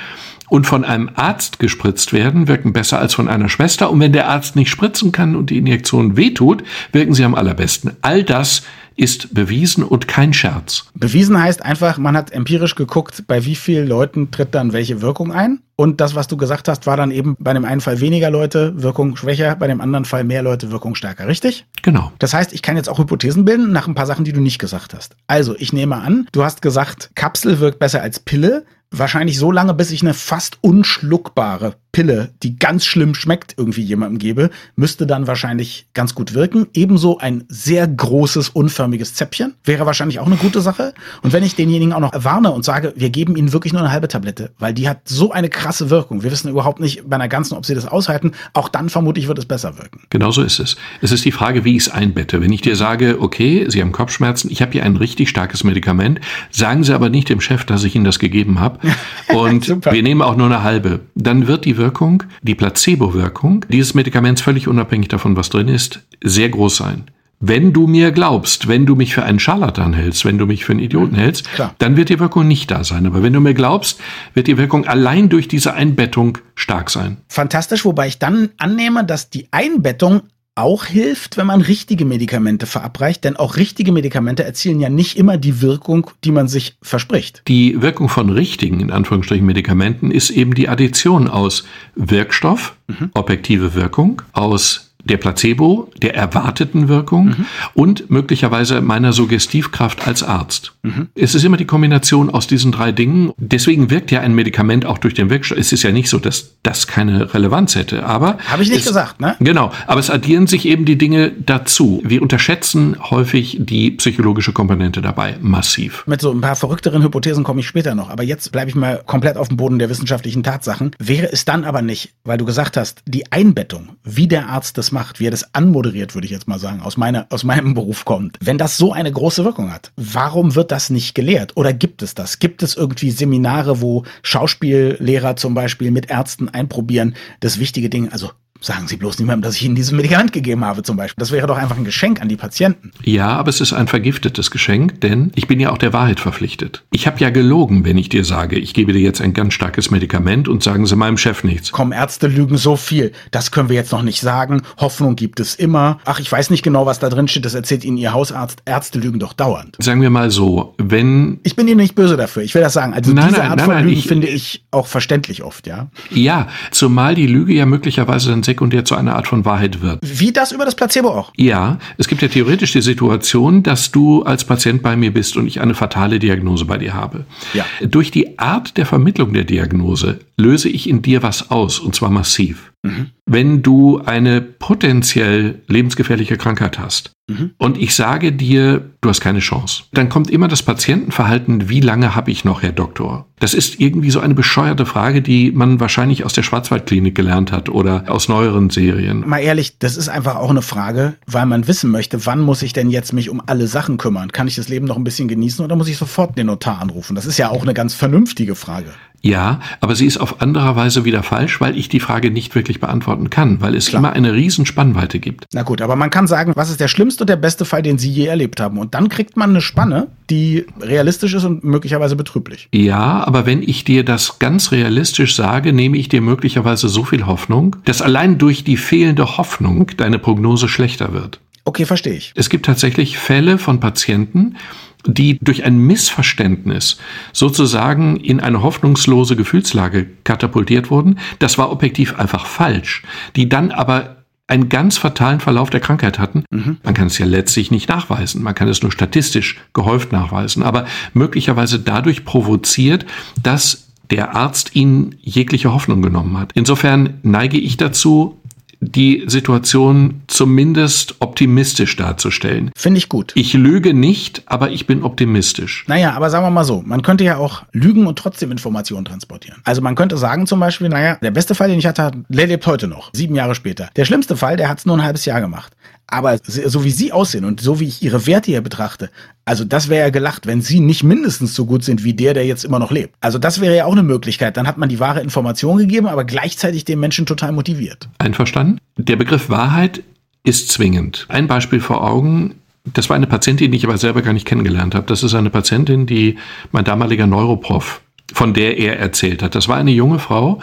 und 0.50 0.68
von 0.68 0.84
einem 0.84 1.10
Arzt 1.16 1.60
gespritzt 1.60 2.12
werden, 2.12 2.50
wirken 2.50 2.74
besser 2.74 3.00
als 3.00 3.14
von 3.14 3.30
einer 3.30 3.48
Schwester. 3.48 3.90
Und 3.90 4.02
wenn 4.02 4.12
der 4.12 4.28
Arzt 4.28 4.58
nicht 4.58 4.70
spritzen 4.70 5.14
kann 5.14 5.38
und 5.38 5.50
die 5.50 5.58
Injektion 5.58 6.18
wehtut, 6.18 6.64
wirken 6.92 7.14
sie 7.14 7.24
am 7.24 7.36
allerbesten. 7.36 7.92
All 8.02 8.26
das 8.26 8.64
ist 9.02 9.34
bewiesen 9.34 9.84
und 9.84 10.08
kein 10.08 10.32
Scherz. 10.32 10.86
Bewiesen 10.94 11.42
heißt 11.42 11.66
einfach, 11.66 11.98
man 11.98 12.16
hat 12.16 12.32
empirisch 12.32 12.76
geguckt, 12.76 13.24
bei 13.26 13.46
wie 13.46 13.56
vielen 13.56 13.88
Leuten 13.88 14.30
tritt 14.30 14.54
dann 14.54 14.74
welche 14.74 15.02
Wirkung 15.02 15.32
ein. 15.32 15.60
Und 15.76 16.00
das, 16.00 16.14
was 16.14 16.28
du 16.28 16.38
gesagt 16.38 16.68
hast, 16.68 16.86
war 16.86 16.98
dann 16.98 17.10
eben 17.10 17.36
bei 17.40 17.52
dem 17.54 17.66
einen 17.66 17.82
Fall 17.82 18.00
weniger 18.00 18.30
Leute 18.30 18.84
Wirkung 18.84 19.16
schwächer, 19.16 19.56
bei 19.56 19.66
dem 19.66 19.82
anderen 19.82 20.06
Fall 20.06 20.24
mehr 20.24 20.44
Leute 20.44 20.70
Wirkung 20.70 20.94
stärker, 20.94 21.28
richtig? 21.28 21.66
Genau. 21.82 22.12
Das 22.20 22.36
heißt, 22.36 22.54
ich 22.54 22.62
kann 22.62 22.78
jetzt 22.78 22.90
auch 22.90 23.00
Hypothesen 23.00 23.44
bilden 23.44 23.72
nach 23.72 23.88
ein 23.88 23.96
paar 23.96 24.06
Sachen, 24.06 24.24
die 24.24 24.34
du 24.34 24.40
nicht 24.42 24.60
gesagt 24.60 24.94
hast. 24.94 25.16
Also, 25.26 25.56
ich 25.58 25.74
nehme 25.74 25.96
an, 25.96 26.28
du 26.32 26.44
hast 26.44 26.62
gesagt, 26.62 27.10
Kapsel 27.16 27.60
wirkt 27.60 27.80
besser 27.80 28.04
als 28.04 28.20
Pille 28.20 28.66
wahrscheinlich 28.92 29.40
so 29.40 29.52
lange, 29.52 29.74
bis 29.74 29.92
ich 29.92 30.02
eine 30.02 30.14
fast 30.14 30.58
unschluckbare 30.62 31.76
Pille, 31.92 32.30
die 32.42 32.58
ganz 32.58 32.86
schlimm 32.86 33.16
schmeckt, 33.16 33.56
irgendwie 33.58 33.82
jemandem 33.82 34.18
gebe, 34.18 34.50
müsste 34.76 35.06
dann 35.06 35.28
wahrscheinlich 35.28 35.88
ganz 35.94 36.16
gut 36.16 36.34
wirken. 36.34 36.68
Ebenso 36.74 37.18
ein 37.18 37.44
sehr 37.50 37.86
großes, 37.88 38.50
unförmiges 38.50 39.14
Zäppchen 39.14 39.56
wäre 39.66 39.86
wahrscheinlich 39.86 40.20
auch 40.20 40.26
eine 40.26 40.38
gute 40.38 40.62
Sache. 40.62 40.94
Und 41.22 41.34
wenn 41.34 41.44
ich 41.44 41.56
denjenigen 41.56 41.94
auch 41.94 42.00
noch 42.00 42.12
warne 42.14 42.52
und 42.52 42.64
sage, 42.64 42.94
wir 42.96 43.10
geben 43.10 43.36
ihnen 43.36 43.52
wirklich 43.52 43.74
nur 43.74 43.82
eine 43.82 43.92
halbe 43.92 44.08
Tablette, 44.08 44.52
weil 44.58 44.74
die 44.74 44.88
hat 44.88 45.00
so 45.06 45.32
eine 45.32 45.50
krasse 45.50 45.90
Wirkung. 45.90 46.24
Wir 46.24 46.32
wissen 46.32 46.50
überhaupt 46.50 46.80
nicht 46.80 47.10
bei 47.10 47.16
einer 47.16 47.28
ganzen, 47.28 47.56
ob 47.56 47.66
sie 47.66 47.76
das 47.76 47.86
aushalten. 47.86 48.32
Auch 48.54 48.70
dann 48.70 48.90
vermutlich 48.90 49.28
wird 49.28 49.38
es 49.38 49.46
besser 49.46 49.78
wirken. 49.78 50.02
Genau 50.10 50.32
so 50.32 50.44
ist 50.44 50.60
es. 50.60 50.78
Es 51.02 51.12
ist 51.12 51.26
die 51.26 51.32
Frage, 51.32 51.66
wie 51.66 51.76
ich 51.76 51.88
es 51.88 51.90
einbette. 51.90 52.42
Wenn 52.42 52.54
ich 52.54 52.62
dir 52.62 52.78
sage, 52.78 53.18
okay, 53.20 53.66
Sie 53.68 53.82
haben 53.82 53.92
Kopfschmerzen, 53.92 54.50
ich 54.50 54.62
habe 54.62 54.72
hier 54.72 54.84
ein 54.84 54.96
richtig 54.96 55.30
starkes 55.30 55.66
Medikament, 55.66 56.22
sagen 56.52 56.86
Sie 56.86 56.94
aber 56.94 57.10
nicht 57.10 57.28
dem 57.28 57.42
Chef, 57.42 57.66
dass 57.66 57.84
ich 57.84 57.96
Ihnen 57.96 58.06
das 58.06 58.20
gegeben 58.20 58.62
habe. 58.62 58.80
Und 59.28 59.68
wir 59.68 60.04
nehmen 60.04 60.22
auch 60.22 60.38
nur 60.38 60.46
eine 60.46 60.64
halbe. 60.64 61.02
Dann 61.16 61.48
wird 61.48 61.66
die 61.66 61.81
Wirkung, 61.82 62.24
die 62.44 62.54
Placebo-Wirkung 62.56 63.66
dieses 63.68 63.96
Medikaments 63.96 64.42
völlig 64.42 64.68
unabhängig 64.68 65.08
davon, 65.08 65.36
was 65.36 65.50
drin 65.50 65.68
ist, 65.68 66.02
sehr 66.24 66.50
groß 66.50 66.78
sein. 66.78 67.06
Wenn 67.44 67.74
du 67.74 67.88
mir 67.88 68.12
glaubst, 68.12 68.68
wenn 68.68 68.86
du 68.86 68.96
mich 68.96 69.16
für 69.16 69.24
einen 69.24 69.40
Scharlatan 69.40 69.94
hältst, 69.94 70.26
wenn 70.26 70.38
du 70.38 70.46
mich 70.46 70.64
für 70.64 70.74
einen 70.74 70.80
Idioten 70.80 71.16
mhm. 71.16 71.20
hältst, 71.20 71.52
Klar. 71.52 71.74
dann 71.80 71.98
wird 71.98 72.10
die 72.10 72.20
Wirkung 72.20 72.48
nicht 72.48 72.70
da 72.70 72.84
sein. 72.84 73.08
Aber 73.08 73.24
wenn 73.24 73.34
du 73.34 73.40
mir 73.40 73.56
glaubst, 73.56 74.00
wird 74.36 74.46
die 74.46 74.58
Wirkung 74.58 74.86
allein 74.86 75.28
durch 75.28 75.48
diese 75.48 75.74
Einbettung 75.74 76.38
stark 76.54 76.92
sein. 76.92 77.18
Fantastisch, 77.28 77.84
wobei 77.84 78.08
ich 78.08 78.20
dann 78.20 78.50
annehme, 78.60 79.04
dass 79.04 79.32
die 79.32 79.48
Einbettung 79.50 80.22
auch 80.56 80.86
hilft, 80.86 81.38
wenn 81.38 81.48
man 81.48 81.62
richtige 81.62 82.04
Medikamente 82.04 82.66
verabreicht, 82.66 83.24
denn 83.24 83.38
auch 83.38 83.56
richtige 83.56 83.92
Medikamente 83.92 84.44
erzielen 84.44 84.80
ja 84.80 84.90
nicht 84.90 85.18
immer 85.18 85.38
die 85.38 85.62
Wirkung, 85.62 86.12
die 86.24 86.32
man 86.32 86.48
sich 86.48 86.76
verspricht. 86.82 87.44
Die 87.48 87.82
Wirkung 87.82 88.10
von 88.10 88.30
richtigen, 88.30 88.82
in 88.82 88.92
Anführungsstrichen, 88.92 89.46
Medikamenten 89.46 90.12
ist 90.12 90.30
eben 90.30 90.54
die 90.54 90.68
Addition 90.68 91.30
aus 91.30 91.64
Wirkstoff, 91.96 92.76
mhm. 92.88 93.12
objektive 93.14 93.76
Wirkung, 93.76 94.22
aus 94.34 94.91
der 95.04 95.18
Placebo, 95.18 95.90
der 96.02 96.16
erwarteten 96.16 96.88
Wirkung 96.88 97.28
mhm. 97.28 97.46
und 97.74 98.10
möglicherweise 98.10 98.82
meiner 98.82 99.14
Suggestivkraft 99.14 100.08
als 100.08 100.24
Arzt. 100.24 100.74
Mhm. 100.84 101.10
Es 101.16 101.36
ist 101.36 101.44
immer 101.44 101.58
die 101.58 101.66
Kombination 101.66 102.30
aus 102.30 102.48
diesen 102.48 102.72
drei 102.72 102.92
Dingen. 102.92 103.32
Deswegen 103.38 103.90
wirkt 103.90 104.12
ja 104.12 104.22
ein 104.22 104.34
Medikament 104.34 104.86
auch 104.86 104.98
durch 104.98 105.14
den 105.14 105.30
Wirkstoff. 105.30 105.58
Es 105.58 105.72
ist 105.72 105.84
ja 105.84 105.92
nicht 105.92 106.10
so, 106.10 106.20
dass 106.20 106.56
das 106.64 106.88
keine 106.88 107.34
Relevanz 107.34 107.76
hätte, 107.76 108.06
aber. 108.06 108.38
Habe 108.48 108.64
ich 108.64 108.70
nicht 108.70 108.80
es, 108.80 108.88
gesagt, 108.88 109.20
ne? 109.20 109.36
Genau. 109.40 109.72
Aber 109.88 110.00
es 110.00 110.10
addieren 110.10 110.48
sich 110.48 110.68
eben 110.68 110.86
die 110.86 110.98
Dinge 110.98 111.32
dazu. 111.32 112.02
Wir 112.06 112.22
unterschätzen 112.22 112.98
häufig 113.10 113.58
die 113.60 113.92
psychologische 113.92 114.54
Komponente 114.54 115.02
dabei 115.02 115.38
massiv. 115.42 116.04
Mit 116.08 116.22
so 116.22 116.32
ein 116.32 116.42
paar 116.42 116.56
verrückteren 116.56 117.04
Hypothesen 117.04 117.44
komme 117.44 117.62
ich 117.62 117.68
später 117.68 117.96
noch. 117.96 118.10
Aber 118.10 118.24
jetzt 118.24 118.52
bleibe 118.52 118.70
ich 118.70 118.76
mal 118.76 119.02
komplett 119.06 119.38
auf 119.38 119.48
dem 119.48 119.58
Boden 119.58 119.80
der 119.80 119.90
wissenschaftlichen 119.90 120.44
Tatsachen. 120.44 120.92
Wäre 121.00 121.32
es 121.32 121.46
dann 121.46 121.64
aber 121.64 121.82
nicht, 121.82 122.14
weil 122.24 122.38
du 122.38 122.46
gesagt 122.46 122.78
hast, 122.78 123.02
die 123.06 123.32
Einbettung, 123.32 123.90
wie 124.04 124.28
der 124.28 124.50
Arzt 124.50 124.78
das 124.78 124.91
macht, 124.92 125.20
wie 125.20 125.28
er 125.28 125.32
das 125.32 125.54
anmoderiert, 125.54 126.16
würde 126.16 126.26
ich 126.26 126.32
jetzt 126.32 126.48
mal 126.48 126.60
sagen, 126.60 126.82
aus, 126.82 126.98
meiner, 126.98 127.28
aus 127.30 127.44
meinem 127.44 127.74
Beruf 127.82 128.06
kommt. 128.06 128.38
Wenn 128.42 128.58
das 128.58 128.78
so 128.78 128.94
eine 128.94 129.12
große 129.12 129.44
Wirkung 129.44 129.72
hat, 129.72 129.92
warum 129.96 130.56
wird 130.56 130.72
das 130.72 130.90
nicht 130.90 131.16
gelehrt? 131.16 131.54
Oder 131.56 131.74
gibt 131.74 132.02
es 132.02 132.16
das? 132.16 132.40
Gibt 132.40 132.64
es 132.64 132.76
irgendwie 132.76 133.12
Seminare, 133.12 133.82
wo 133.82 134.04
Schauspiellehrer 134.24 135.36
zum 135.36 135.54
Beispiel 135.54 135.92
mit 135.92 136.10
Ärzten 136.10 136.50
einprobieren, 136.50 137.16
das 137.40 137.60
wichtige 137.60 137.90
Ding, 137.90 138.10
also 138.10 138.32
Sagen 138.64 138.88
Sie 138.88 138.96
bloß 138.96 139.18
niemandem, 139.18 139.42
dass 139.42 139.56
ich 139.56 139.64
Ihnen 139.66 139.74
dieses 139.74 139.92
Medikament 139.92 140.34
gegeben 140.34 140.64
habe, 140.64 140.84
zum 140.84 140.96
Beispiel. 140.96 141.20
Das 141.20 141.32
wäre 141.32 141.48
doch 141.48 141.58
einfach 141.58 141.78
ein 141.78 141.84
Geschenk 141.84 142.22
an 142.22 142.30
die 142.30 142.36
Patienten. 142.36 142.92
Ja, 143.04 143.30
aber 143.30 143.50
es 143.50 143.60
ist 143.60 143.74
ein 143.74 143.88
vergiftetes 143.88 144.52
Geschenk, 144.52 145.02
denn 145.02 145.32
ich 145.34 145.48
bin 145.48 145.60
ja 145.60 145.72
auch 145.72 145.80
der 145.80 145.94
Wahrheit 145.94 146.20
verpflichtet. 146.20 146.84
Ich 146.92 147.08
habe 147.08 147.20
ja 147.20 147.32
gelogen, 147.32 147.86
wenn 147.86 147.98
ich 147.98 148.10
dir 148.10 148.24
sage, 148.24 148.60
ich 148.60 148.76
gebe 148.76 148.94
dir 148.94 149.00
jetzt 149.00 149.20
ein 149.20 149.34
ganz 149.34 149.56
starkes 149.56 149.90
Medikament 149.90 150.48
und 150.48 150.62
sagen 150.62 150.86
Sie 150.86 150.96
meinem 150.96 151.18
Chef 151.18 151.44
nichts. 151.44 151.72
Komm, 151.72 151.92
Ärzte 151.92 152.28
lügen 152.28 152.56
so 152.56 152.76
viel. 152.76 153.14
Das 153.32 153.50
können 153.50 153.70
wir 153.70 153.76
jetzt 153.76 153.92
noch 153.92 154.04
nicht 154.04 154.22
sagen. 154.22 154.62
Hoffnung 154.78 155.16
gibt 155.16 155.40
es 155.40 155.56
immer. 155.56 156.00
Ach, 156.06 156.20
ich 156.20 156.32
weiß 156.32 156.52
nicht 156.52 156.62
genau, 156.62 156.86
was 156.86 157.00
da 157.00 157.10
drin 157.10 157.28
steht. 157.28 157.46
Das 157.46 157.56
erzählt 157.56 157.84
Ihnen 157.84 157.98
Ihr 157.98 158.14
Hausarzt. 158.14 158.62
Ärzte 158.66 159.00
lügen 159.00 159.18
doch 159.18 159.34
dauernd. 159.34 159.76
Sagen 159.80 160.04
wir 160.04 160.12
mal 160.12 160.30
so, 160.30 160.76
wenn... 160.78 161.40
Ich 161.42 161.56
bin 161.56 161.68
Ihnen 161.68 161.78
nicht 161.78 161.96
böse 161.96 162.16
dafür. 162.16 162.44
Ich 162.44 162.54
will 162.54 162.62
das 162.62 162.74
sagen. 162.74 162.94
Also 162.94 163.12
nein, 163.12 163.30
diese 163.30 163.40
nein, 163.40 163.50
Art 163.50 163.58
nein, 163.58 163.66
von 163.66 163.78
Lügen 163.80 163.98
ich, 163.98 164.06
finde 164.06 164.28
ich 164.28 164.64
auch 164.70 164.86
verständlich 164.86 165.42
oft, 165.42 165.66
ja? 165.66 165.90
Ja, 166.12 166.48
zumal 166.70 167.16
die 167.16 167.26
Lüge 167.26 167.54
ja 167.54 167.66
möglicherweise 167.66 168.30
dann 168.30 168.44
sekundär 168.52 168.86
zu 168.86 168.96
einer 168.96 169.16
Art 169.16 169.28
von 169.28 169.46
Wahrheit 169.46 169.82
wird. 169.82 170.00
Wie 170.02 170.32
das 170.32 170.52
über 170.52 170.66
das 170.66 170.76
Placebo 170.76 171.10
auch? 171.10 171.32
Ja, 171.38 171.80
es 171.98 172.08
gibt 172.08 172.22
ja 172.22 172.28
theoretisch 172.28 172.74
die 172.74 172.82
Situation, 172.82 173.64
dass 173.64 173.92
du 173.92 174.24
als 174.24 174.44
Patient 174.46 174.82
bei 174.82 174.96
mir 174.96 175.14
bist 175.14 175.38
und 175.38 175.48
ich 175.48 175.62
eine 175.62 175.74
fatale 175.74 176.20
Diagnose 176.20 176.66
bei 176.66 176.78
dir 176.78 176.94
habe. 176.94 177.26
Ja. 177.54 177.66
Durch 177.82 178.12
die 178.12 178.38
Art 178.38 178.78
der 178.78 178.86
Vermittlung 178.86 179.34
der 179.34 179.46
Diagnose 179.46 180.20
löse 180.38 180.70
ich 180.70 180.90
in 180.90 181.02
dir 181.02 181.24
was 181.24 181.50
aus, 181.50 181.80
und 181.80 181.96
zwar 181.96 182.10
massiv. 182.10 182.71
Mhm. 182.84 183.12
Wenn 183.26 183.62
du 183.62 184.02
eine 184.04 184.42
potenziell 184.42 185.62
lebensgefährliche 185.68 186.38
Krankheit 186.38 186.80
hast 186.80 187.12
mhm. 187.30 187.52
und 187.58 187.78
ich 187.78 187.96
sage 187.96 188.34
dir, 188.34 188.90
du 189.02 189.10
hast 189.10 189.22
keine 189.22 189.40
Chance, 189.40 189.84
dann 189.94 190.10
kommt 190.10 190.32
immer 190.32 190.48
das 190.48 190.64
Patientenverhalten, 190.64 191.70
wie 191.70 191.80
lange 191.80 192.16
habe 192.16 192.32
ich 192.32 192.44
noch, 192.44 192.64
Herr 192.64 192.72
Doktor? 192.72 193.28
Das 193.40 193.54
ist 193.54 193.80
irgendwie 193.80 194.12
so 194.12 194.20
eine 194.20 194.34
bescheuerte 194.34 194.86
Frage, 194.86 195.22
die 195.22 195.52
man 195.52 195.80
wahrscheinlich 195.80 196.26
aus 196.26 196.34
der 196.34 196.44
Schwarzwaldklinik 196.44 197.14
gelernt 197.14 197.52
hat 197.52 197.70
oder 197.70 198.06
aus 198.08 198.28
neueren 198.28 198.70
Serien. 198.72 199.28
Mal 199.28 199.40
ehrlich, 199.40 199.78
das 199.78 199.96
ist 199.96 200.10
einfach 200.10 200.36
auch 200.36 200.50
eine 200.50 200.62
Frage, 200.64 201.14
weil 201.28 201.46
man 201.46 201.68
wissen 201.68 201.92
möchte, 201.92 202.26
wann 202.26 202.42
muss 202.42 202.64
ich 202.64 202.74
denn 202.74 202.90
jetzt 202.90 203.14
mich 203.14 203.30
um 203.30 203.42
alle 203.46 203.68
Sachen 203.68 203.98
kümmern? 203.98 204.32
Kann 204.32 204.48
ich 204.48 204.56
das 204.56 204.70
Leben 204.70 204.88
noch 204.88 204.98
ein 204.98 205.04
bisschen 205.04 205.28
genießen 205.28 205.64
oder 205.64 205.76
muss 205.76 205.88
ich 205.88 205.98
sofort 205.98 206.38
den 206.38 206.48
Notar 206.48 206.82
anrufen? 206.82 207.16
Das 207.16 207.26
ist 207.26 207.38
ja 207.38 207.50
auch 207.50 207.62
eine 207.62 207.74
ganz 207.74 207.94
vernünftige 207.94 208.56
Frage. 208.56 208.92
Ja, 209.22 209.60
aber 209.80 209.96
sie 209.96 210.06
ist 210.06 210.18
auf 210.18 210.42
anderer 210.42 210.76
Weise 210.76 211.06
wieder 211.06 211.24
falsch, 211.24 211.62
weil 211.62 211.78
ich 211.78 211.90
die 211.90 212.00
Frage 212.00 212.32
nicht 212.32 212.56
wirklich 212.56 212.80
beantworten 212.80 213.30
kann, 213.30 213.62
weil 213.62 213.76
es 213.76 213.88
Klar. 213.88 214.00
immer 214.00 214.14
eine 214.14 214.34
riesen 214.34 214.66
Spannweite 214.66 215.20
gibt. 215.20 215.46
Na 215.54 215.64
gut, 215.64 215.82
aber 215.82 215.96
man 215.96 216.10
kann 216.10 216.28
sagen, 216.28 216.54
was 216.56 216.70
ist 216.70 216.80
der 216.80 216.88
schlimmste 216.88 217.24
und 217.24 217.30
der 217.30 217.36
beste 217.36 217.66
Fall, 217.66 217.84
den 217.84 217.98
Sie 217.98 218.10
je 218.10 218.26
erlebt 218.26 218.60
haben? 218.60 218.78
Und 218.78 218.96
dann 218.96 219.10
kriegt 219.10 219.38
man 219.38 219.52
eine 219.52 219.62
Spanne, 219.62 220.08
die 220.30 220.66
realistisch 220.80 221.34
ist 221.34 221.44
und 221.44 221.64
möglicherweise 221.64 222.16
betrüblich. 222.16 222.68
Ja, 222.74 223.24
aber 223.26 223.46
wenn 223.46 223.62
ich 223.62 223.84
dir 223.84 224.04
das 224.04 224.40
ganz 224.40 224.72
realistisch 224.72 225.36
sage, 225.36 225.72
nehme 225.72 225.98
ich 225.98 226.10
dir 226.10 226.22
möglicherweise 226.22 226.90
so 226.90 227.04
viel 227.04 227.26
Hoffnung, 227.28 227.76
dass 227.86 228.02
allein 228.02 228.38
durch 228.38 228.64
die 228.64 228.78
fehlende 228.78 229.38
Hoffnung 229.38 229.92
deine 229.98 230.18
Prognose 230.18 230.68
schlechter 230.68 231.14
wird. 231.14 231.40
Okay, 231.64 231.86
verstehe 231.86 232.14
ich. 232.14 232.34
Es 232.36 232.50
gibt 232.50 232.66
tatsächlich 232.66 233.18
Fälle 233.18 233.60
von 233.60 233.80
Patienten, 233.80 234.56
die 235.06 235.38
durch 235.42 235.64
ein 235.64 235.78
Missverständnis 235.78 236.98
sozusagen 237.34 238.18
in 238.18 238.40
eine 238.40 238.62
hoffnungslose 238.62 239.36
Gefühlslage 239.36 240.08
katapultiert 240.24 240.92
wurden. 240.92 241.20
Das 241.40 241.58
war 241.58 241.72
objektiv 241.72 242.20
einfach 242.20 242.46
falsch. 242.46 243.04
Die 243.36 243.50
dann 243.50 243.72
aber 243.72 244.18
einen 244.48 244.68
ganz 244.68 244.98
fatalen 244.98 245.40
Verlauf 245.40 245.70
der 245.70 245.80
Krankheit 245.80 246.20
hatten. 246.20 246.44
Mhm. 246.52 246.78
Man 246.84 246.94
kann 246.94 247.08
es 247.08 247.18
ja 247.18 247.26
letztlich 247.26 247.72
nicht 247.72 247.88
nachweisen. 247.88 248.44
Man 248.44 248.54
kann 248.54 248.68
es 248.68 248.84
nur 248.84 248.92
statistisch 248.92 249.58
gehäuft 249.74 250.12
nachweisen, 250.12 250.62
aber 250.62 250.86
möglicherweise 251.14 251.80
dadurch 251.80 252.26
provoziert, 252.26 253.06
dass 253.42 253.88
der 254.10 254.36
Arzt 254.36 254.76
ihnen 254.76 255.16
jegliche 255.22 255.74
Hoffnung 255.74 256.02
genommen 256.02 256.38
hat. 256.38 256.52
Insofern 256.54 257.20
neige 257.24 257.58
ich 257.58 257.78
dazu, 257.78 258.41
die 258.82 259.24
Situation 259.28 260.22
zumindest 260.28 261.16
optimistisch 261.20 261.96
darzustellen. 261.96 262.72
Finde 262.76 262.98
ich 262.98 263.10
gut. 263.10 263.32
Ich 263.36 263.54
lüge 263.54 263.94
nicht, 263.94 264.42
aber 264.48 264.72
ich 264.72 264.88
bin 264.88 265.04
optimistisch. 265.04 265.86
Naja, 265.88 266.14
aber 266.14 266.30
sagen 266.32 266.46
wir 266.46 266.50
mal 266.50 266.64
so, 266.64 266.82
man 266.86 267.04
könnte 267.04 267.24
ja 267.24 267.38
auch 267.38 267.64
lügen 267.72 268.08
und 268.08 268.18
trotzdem 268.18 268.52
Informationen 268.52 269.06
transportieren. 269.06 269.62
Also 269.64 269.82
man 269.82 269.96
könnte 269.96 270.18
sagen 270.18 270.48
zum 270.48 270.60
Beispiel, 270.60 270.90
naja, 270.90 271.18
der 271.22 271.32
beste 271.32 271.54
Fall, 271.54 271.70
den 271.70 271.80
ich 271.80 271.86
hatte, 271.86 272.12
der 272.28 272.48
lebt 272.48 272.66
heute 272.66 272.88
noch, 272.88 273.12
sieben 273.14 273.36
Jahre 273.36 273.54
später. 273.54 273.90
Der 273.96 274.06
schlimmste 274.06 274.36
Fall, 274.36 274.58
der 274.58 274.68
hat 274.68 274.80
es 274.80 274.86
nur 274.86 274.98
ein 274.98 275.04
halbes 275.04 275.26
Jahr 275.26 275.42
gemacht. 275.42 275.74
Aber 276.12 276.38
so 276.44 276.84
wie 276.84 276.92
sie 276.92 277.14
aussehen 277.14 277.46
und 277.46 277.62
so 277.62 277.80
wie 277.80 277.88
ich 277.88 278.04
ihre 278.04 278.28
Werte 278.28 278.52
hier 278.52 278.62
betrachte, 278.62 279.10
also 279.46 279.64
das 279.64 279.88
wäre 279.88 280.02
ja 280.02 280.10
gelacht, 280.10 280.46
wenn 280.46 280.62
sie 280.62 280.82
nicht 280.82 281.04
mindestens 281.04 281.56
so 281.56 281.66
gut 281.66 281.86
sind 281.86 282.04
wie 282.04 282.14
der, 282.14 282.34
der 282.34 282.46
jetzt 282.46 282.66
immer 282.66 282.80
noch 282.80 282.92
lebt. 282.92 283.16
Also 283.22 283.40
das 283.40 283.62
wäre 283.62 283.76
ja 283.76 283.86
auch 283.86 283.94
eine 283.94 284.04
Möglichkeit. 284.04 284.58
Dann 284.58 284.68
hat 284.68 284.78
man 284.78 284.90
die 284.90 285.00
wahre 285.00 285.22
Information 285.22 285.78
gegeben, 285.78 286.08
aber 286.08 286.26
gleichzeitig 286.26 286.84
den 286.84 287.00
Menschen 287.00 287.26
total 287.26 287.54
motiviert. 287.54 288.10
Einverstanden? 288.20 288.80
Der 288.98 289.16
Begriff 289.16 289.50
Wahrheit 289.50 290.04
ist 290.44 290.70
zwingend. 290.70 291.26
Ein 291.30 291.48
Beispiel 291.48 291.80
vor 291.80 292.04
Augen. 292.04 292.56
Das 292.94 293.10
war 293.10 293.16
eine 293.16 293.28
Patientin, 293.28 293.72
die 293.72 293.78
ich 293.78 293.86
aber 293.86 293.98
selber 293.98 294.22
gar 294.22 294.34
nicht 294.34 294.46
kennengelernt 294.46 294.96
habe. 294.96 295.06
Das 295.08 295.24
ist 295.24 295.34
eine 295.34 295.50
Patientin, 295.50 296.08
die 296.08 296.38
mein 296.74 296.84
damaliger 296.84 297.26
Neuroprof, 297.26 298.02
von 298.34 298.54
der 298.54 298.78
er 298.78 299.00
erzählt 299.00 299.42
hat. 299.44 299.56
Das 299.56 299.70
war 299.70 299.78
eine 299.78 299.92
junge 299.92 300.20
Frau, 300.20 300.60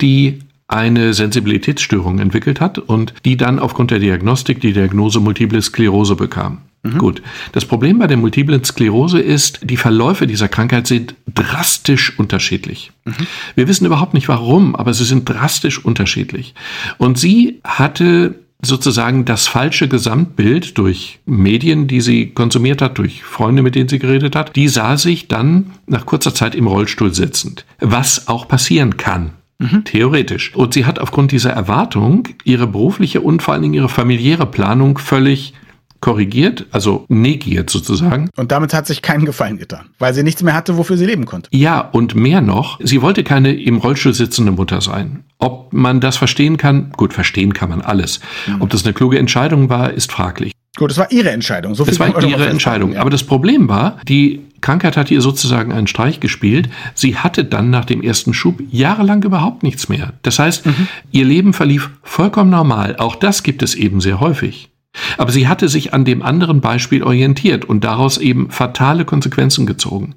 die 0.00 0.40
eine 0.70 1.14
Sensibilitätsstörung 1.14 2.18
entwickelt 2.18 2.60
hat 2.60 2.78
und 2.78 3.12
die 3.24 3.36
dann 3.36 3.58
aufgrund 3.58 3.90
der 3.90 3.98
Diagnostik 3.98 4.60
die 4.60 4.72
Diagnose 4.72 5.20
Multiple 5.20 5.60
Sklerose 5.60 6.14
bekam. 6.14 6.58
Mhm. 6.82 6.98
Gut. 6.98 7.22
Das 7.52 7.66
Problem 7.66 7.98
bei 7.98 8.06
der 8.06 8.16
multiplen 8.16 8.64
Sklerose 8.64 9.20
ist, 9.20 9.60
die 9.62 9.76
Verläufe 9.76 10.26
dieser 10.26 10.48
Krankheit 10.48 10.86
sind 10.86 11.14
drastisch 11.34 12.18
unterschiedlich. 12.18 12.92
Mhm. 13.04 13.26
Wir 13.54 13.68
wissen 13.68 13.84
überhaupt 13.84 14.14
nicht 14.14 14.28
warum, 14.28 14.74
aber 14.74 14.94
sie 14.94 15.04
sind 15.04 15.28
drastisch 15.28 15.84
unterschiedlich. 15.84 16.54
Und 16.96 17.18
sie 17.18 17.60
hatte 17.64 18.36
sozusagen 18.62 19.24
das 19.24 19.46
falsche 19.46 19.88
Gesamtbild 19.88 20.76
durch 20.78 21.18
Medien, 21.26 21.86
die 21.86 22.00
sie 22.00 22.30
konsumiert 22.30 22.82
hat, 22.82 22.98
durch 22.98 23.24
Freunde, 23.24 23.62
mit 23.62 23.74
denen 23.74 23.88
sie 23.88 23.98
geredet 23.98 24.36
hat. 24.36 24.54
Die 24.56 24.68
sah 24.68 24.96
sich 24.96 25.28
dann 25.28 25.72
nach 25.86 26.06
kurzer 26.06 26.34
Zeit 26.34 26.54
im 26.54 26.66
Rollstuhl 26.66 27.14
sitzend, 27.14 27.64
was 27.80 28.28
auch 28.28 28.48
passieren 28.48 28.96
kann. 28.96 29.32
Mhm. 29.60 29.84
Theoretisch. 29.84 30.54
Und 30.54 30.74
sie 30.74 30.86
hat 30.86 30.98
aufgrund 30.98 31.32
dieser 31.32 31.50
Erwartung 31.50 32.28
ihre 32.44 32.66
berufliche 32.66 33.20
und 33.20 33.42
vor 33.42 33.54
allen 33.54 33.62
Dingen 33.62 33.74
ihre 33.74 33.88
familiäre 33.88 34.46
Planung 34.46 34.98
völlig 34.98 35.54
korrigiert, 36.00 36.66
also 36.70 37.04
negiert 37.08 37.68
sozusagen. 37.68 38.30
Und 38.36 38.52
damit 38.52 38.72
hat 38.72 38.86
sich 38.86 39.02
keinen 39.02 39.26
Gefallen 39.26 39.58
getan, 39.58 39.90
weil 39.98 40.14
sie 40.14 40.22
nichts 40.22 40.42
mehr 40.42 40.54
hatte, 40.54 40.78
wofür 40.78 40.96
sie 40.96 41.04
leben 41.04 41.26
konnte. 41.26 41.50
Ja, 41.52 41.80
und 41.80 42.14
mehr 42.14 42.40
noch, 42.40 42.80
sie 42.82 43.02
wollte 43.02 43.22
keine 43.22 43.52
im 43.52 43.76
Rollstuhl 43.76 44.14
sitzende 44.14 44.52
Mutter 44.52 44.80
sein. 44.80 45.24
Ob 45.38 45.72
man 45.74 46.00
das 46.00 46.16
verstehen 46.16 46.56
kann, 46.56 46.92
gut, 46.96 47.12
verstehen 47.12 47.52
kann 47.52 47.68
man 47.68 47.82
alles. 47.82 48.20
Mhm. 48.46 48.62
Ob 48.62 48.70
das 48.70 48.84
eine 48.84 48.94
kluge 48.94 49.18
Entscheidung 49.18 49.68
war, 49.68 49.92
ist 49.92 50.10
fraglich. 50.10 50.52
Gut, 50.76 50.90
es 50.90 50.98
war 50.98 51.12
ihre 51.12 51.30
Entscheidung. 51.30 51.74
So 51.74 51.84
das 51.84 51.98
war 51.98 52.22
ihre 52.22 52.48
Entscheidung. 52.48 52.92
Ja. 52.92 53.00
Aber 53.00 53.10
das 53.10 53.24
Problem 53.24 53.68
war, 53.68 53.98
die 54.08 54.40
Krankheit 54.60 54.96
hat 54.96 55.10
ihr 55.10 55.20
sozusagen 55.20 55.72
einen 55.72 55.86
Streich 55.86 56.20
gespielt. 56.20 56.68
Sie 56.94 57.16
hatte 57.16 57.44
dann 57.44 57.70
nach 57.70 57.84
dem 57.84 58.02
ersten 58.02 58.34
Schub 58.34 58.60
jahrelang 58.70 59.22
überhaupt 59.22 59.62
nichts 59.62 59.88
mehr. 59.88 60.12
Das 60.22 60.38
heißt, 60.38 60.66
mhm. 60.66 60.88
ihr 61.10 61.24
Leben 61.24 61.52
verlief 61.52 61.90
vollkommen 62.02 62.50
normal. 62.50 62.96
Auch 62.96 63.16
das 63.16 63.42
gibt 63.42 63.62
es 63.62 63.74
eben 63.74 64.00
sehr 64.00 64.20
häufig. 64.20 64.70
Aber 65.18 65.30
sie 65.30 65.46
hatte 65.46 65.68
sich 65.68 65.94
an 65.94 66.04
dem 66.04 66.22
anderen 66.22 66.60
Beispiel 66.60 67.02
orientiert 67.02 67.64
und 67.64 67.84
daraus 67.84 68.18
eben 68.18 68.50
fatale 68.50 69.04
Konsequenzen 69.04 69.64
gezogen. 69.64 70.16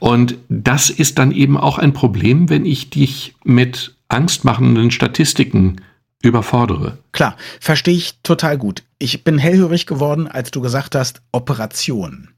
Und 0.00 0.36
das 0.48 0.88
ist 0.88 1.18
dann 1.18 1.32
eben 1.32 1.56
auch 1.56 1.78
ein 1.78 1.92
Problem, 1.92 2.48
wenn 2.48 2.64
ich 2.64 2.88
dich 2.88 3.34
mit 3.44 3.94
angstmachenden 4.08 4.90
Statistiken 4.90 5.76
überfordere. 6.22 6.98
Klar, 7.12 7.36
verstehe 7.60 7.94
ich 7.94 8.14
total 8.22 8.56
gut. 8.56 8.82
Ich 8.98 9.22
bin 9.22 9.36
hellhörig 9.36 9.86
geworden, 9.86 10.26
als 10.26 10.50
du 10.50 10.60
gesagt 10.62 10.94
hast, 10.94 11.20
Operation. 11.32 12.28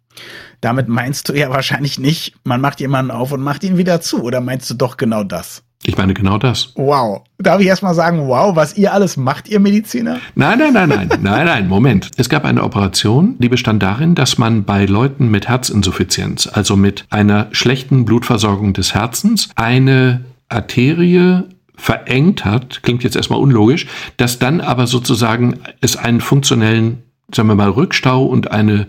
Damit 0.61 0.89
meinst 0.89 1.29
du 1.29 1.35
ja 1.35 1.51
wahrscheinlich 1.51 1.99
nicht, 1.99 2.35
man 2.45 2.61
macht 2.61 2.81
jemanden 2.81 3.11
auf 3.11 3.33
und 3.33 3.41
macht 3.41 3.63
ihn 3.65 3.79
wieder 3.79 4.01
zu, 4.01 4.23
oder 4.23 4.41
meinst 4.41 4.69
du 4.71 4.75
doch 4.75 4.97
genau 4.97 5.23
das? 5.25 5.63
Ich 5.85 5.97
meine 5.97 6.13
genau 6.13 6.39
das. 6.39 6.73
Wow. 6.75 7.23
Darf 7.39 7.61
ich 7.61 7.69
erstmal 7.69 7.95
sagen, 7.95 8.27
wow, 8.27 8.57
was 8.57 8.77
ihr 8.77 8.93
alles 8.93 9.17
macht, 9.17 9.49
ihr 9.49 9.61
Mediziner? 9.61 10.19
Nein, 10.35 10.59
nein, 10.59 10.73
nein, 10.73 10.89
nein, 10.89 11.09
nein, 11.23 11.47
nein, 11.47 11.69
Moment. 11.69 12.11
Es 12.17 12.29
gab 12.29 12.45
eine 12.45 12.65
Operation, 12.65 13.37
die 13.39 13.49
bestand 13.49 13.83
darin, 13.83 14.17
dass 14.17 14.39
man 14.39 14.65
bei 14.65 14.87
Leuten 14.87 15.31
mit 15.31 15.49
Herzinsuffizienz, 15.49 16.49
also 16.49 16.77
mit 16.77 17.07
einer 17.11 17.47
schlechten 17.53 18.05
Blutversorgung 18.05 18.73
des 18.73 18.95
Herzens, 18.95 19.51
eine 19.55 20.25
Arterie 20.49 21.45
verengt 21.77 22.45
hat, 22.45 22.83
klingt 22.83 23.05
jetzt 23.05 23.15
erstmal 23.15 23.39
unlogisch, 23.39 23.87
dass 24.17 24.41
dann 24.41 24.61
aber 24.61 24.89
sozusagen 24.89 25.61
es 25.81 25.97
einen 25.97 26.21
funktionellen, 26.21 27.05
sagen 27.33 27.49
wir 27.49 27.55
mal, 27.55 27.71
Rückstau 27.71 28.27
und 28.27 28.51
eine 28.51 28.89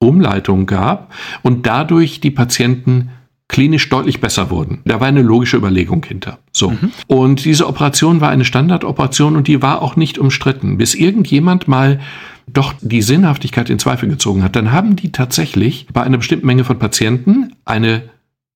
Umleitung 0.00 0.66
gab 0.66 1.12
und 1.42 1.66
dadurch 1.66 2.20
die 2.20 2.30
Patienten 2.30 3.10
klinisch 3.48 3.88
deutlich 3.88 4.20
besser 4.20 4.50
wurden. 4.50 4.80
Da 4.84 5.00
war 5.00 5.08
eine 5.08 5.22
logische 5.22 5.56
Überlegung 5.56 6.04
hinter. 6.04 6.38
So. 6.52 6.70
Mhm. 6.70 6.92
Und 7.06 7.44
diese 7.44 7.66
Operation 7.66 8.20
war 8.20 8.30
eine 8.30 8.44
Standardoperation 8.44 9.36
und 9.36 9.48
die 9.48 9.60
war 9.60 9.82
auch 9.82 9.96
nicht 9.96 10.18
umstritten, 10.18 10.78
bis 10.78 10.94
irgendjemand 10.94 11.66
mal 11.66 12.00
doch 12.46 12.74
die 12.80 13.02
Sinnhaftigkeit 13.02 13.68
in 13.68 13.78
Zweifel 13.78 14.08
gezogen 14.08 14.42
hat. 14.42 14.56
Dann 14.56 14.72
haben 14.72 14.96
die 14.96 15.12
tatsächlich 15.12 15.86
bei 15.92 16.02
einer 16.02 16.18
bestimmten 16.18 16.46
Menge 16.46 16.64
von 16.64 16.78
Patienten 16.78 17.54
eine 17.64 18.02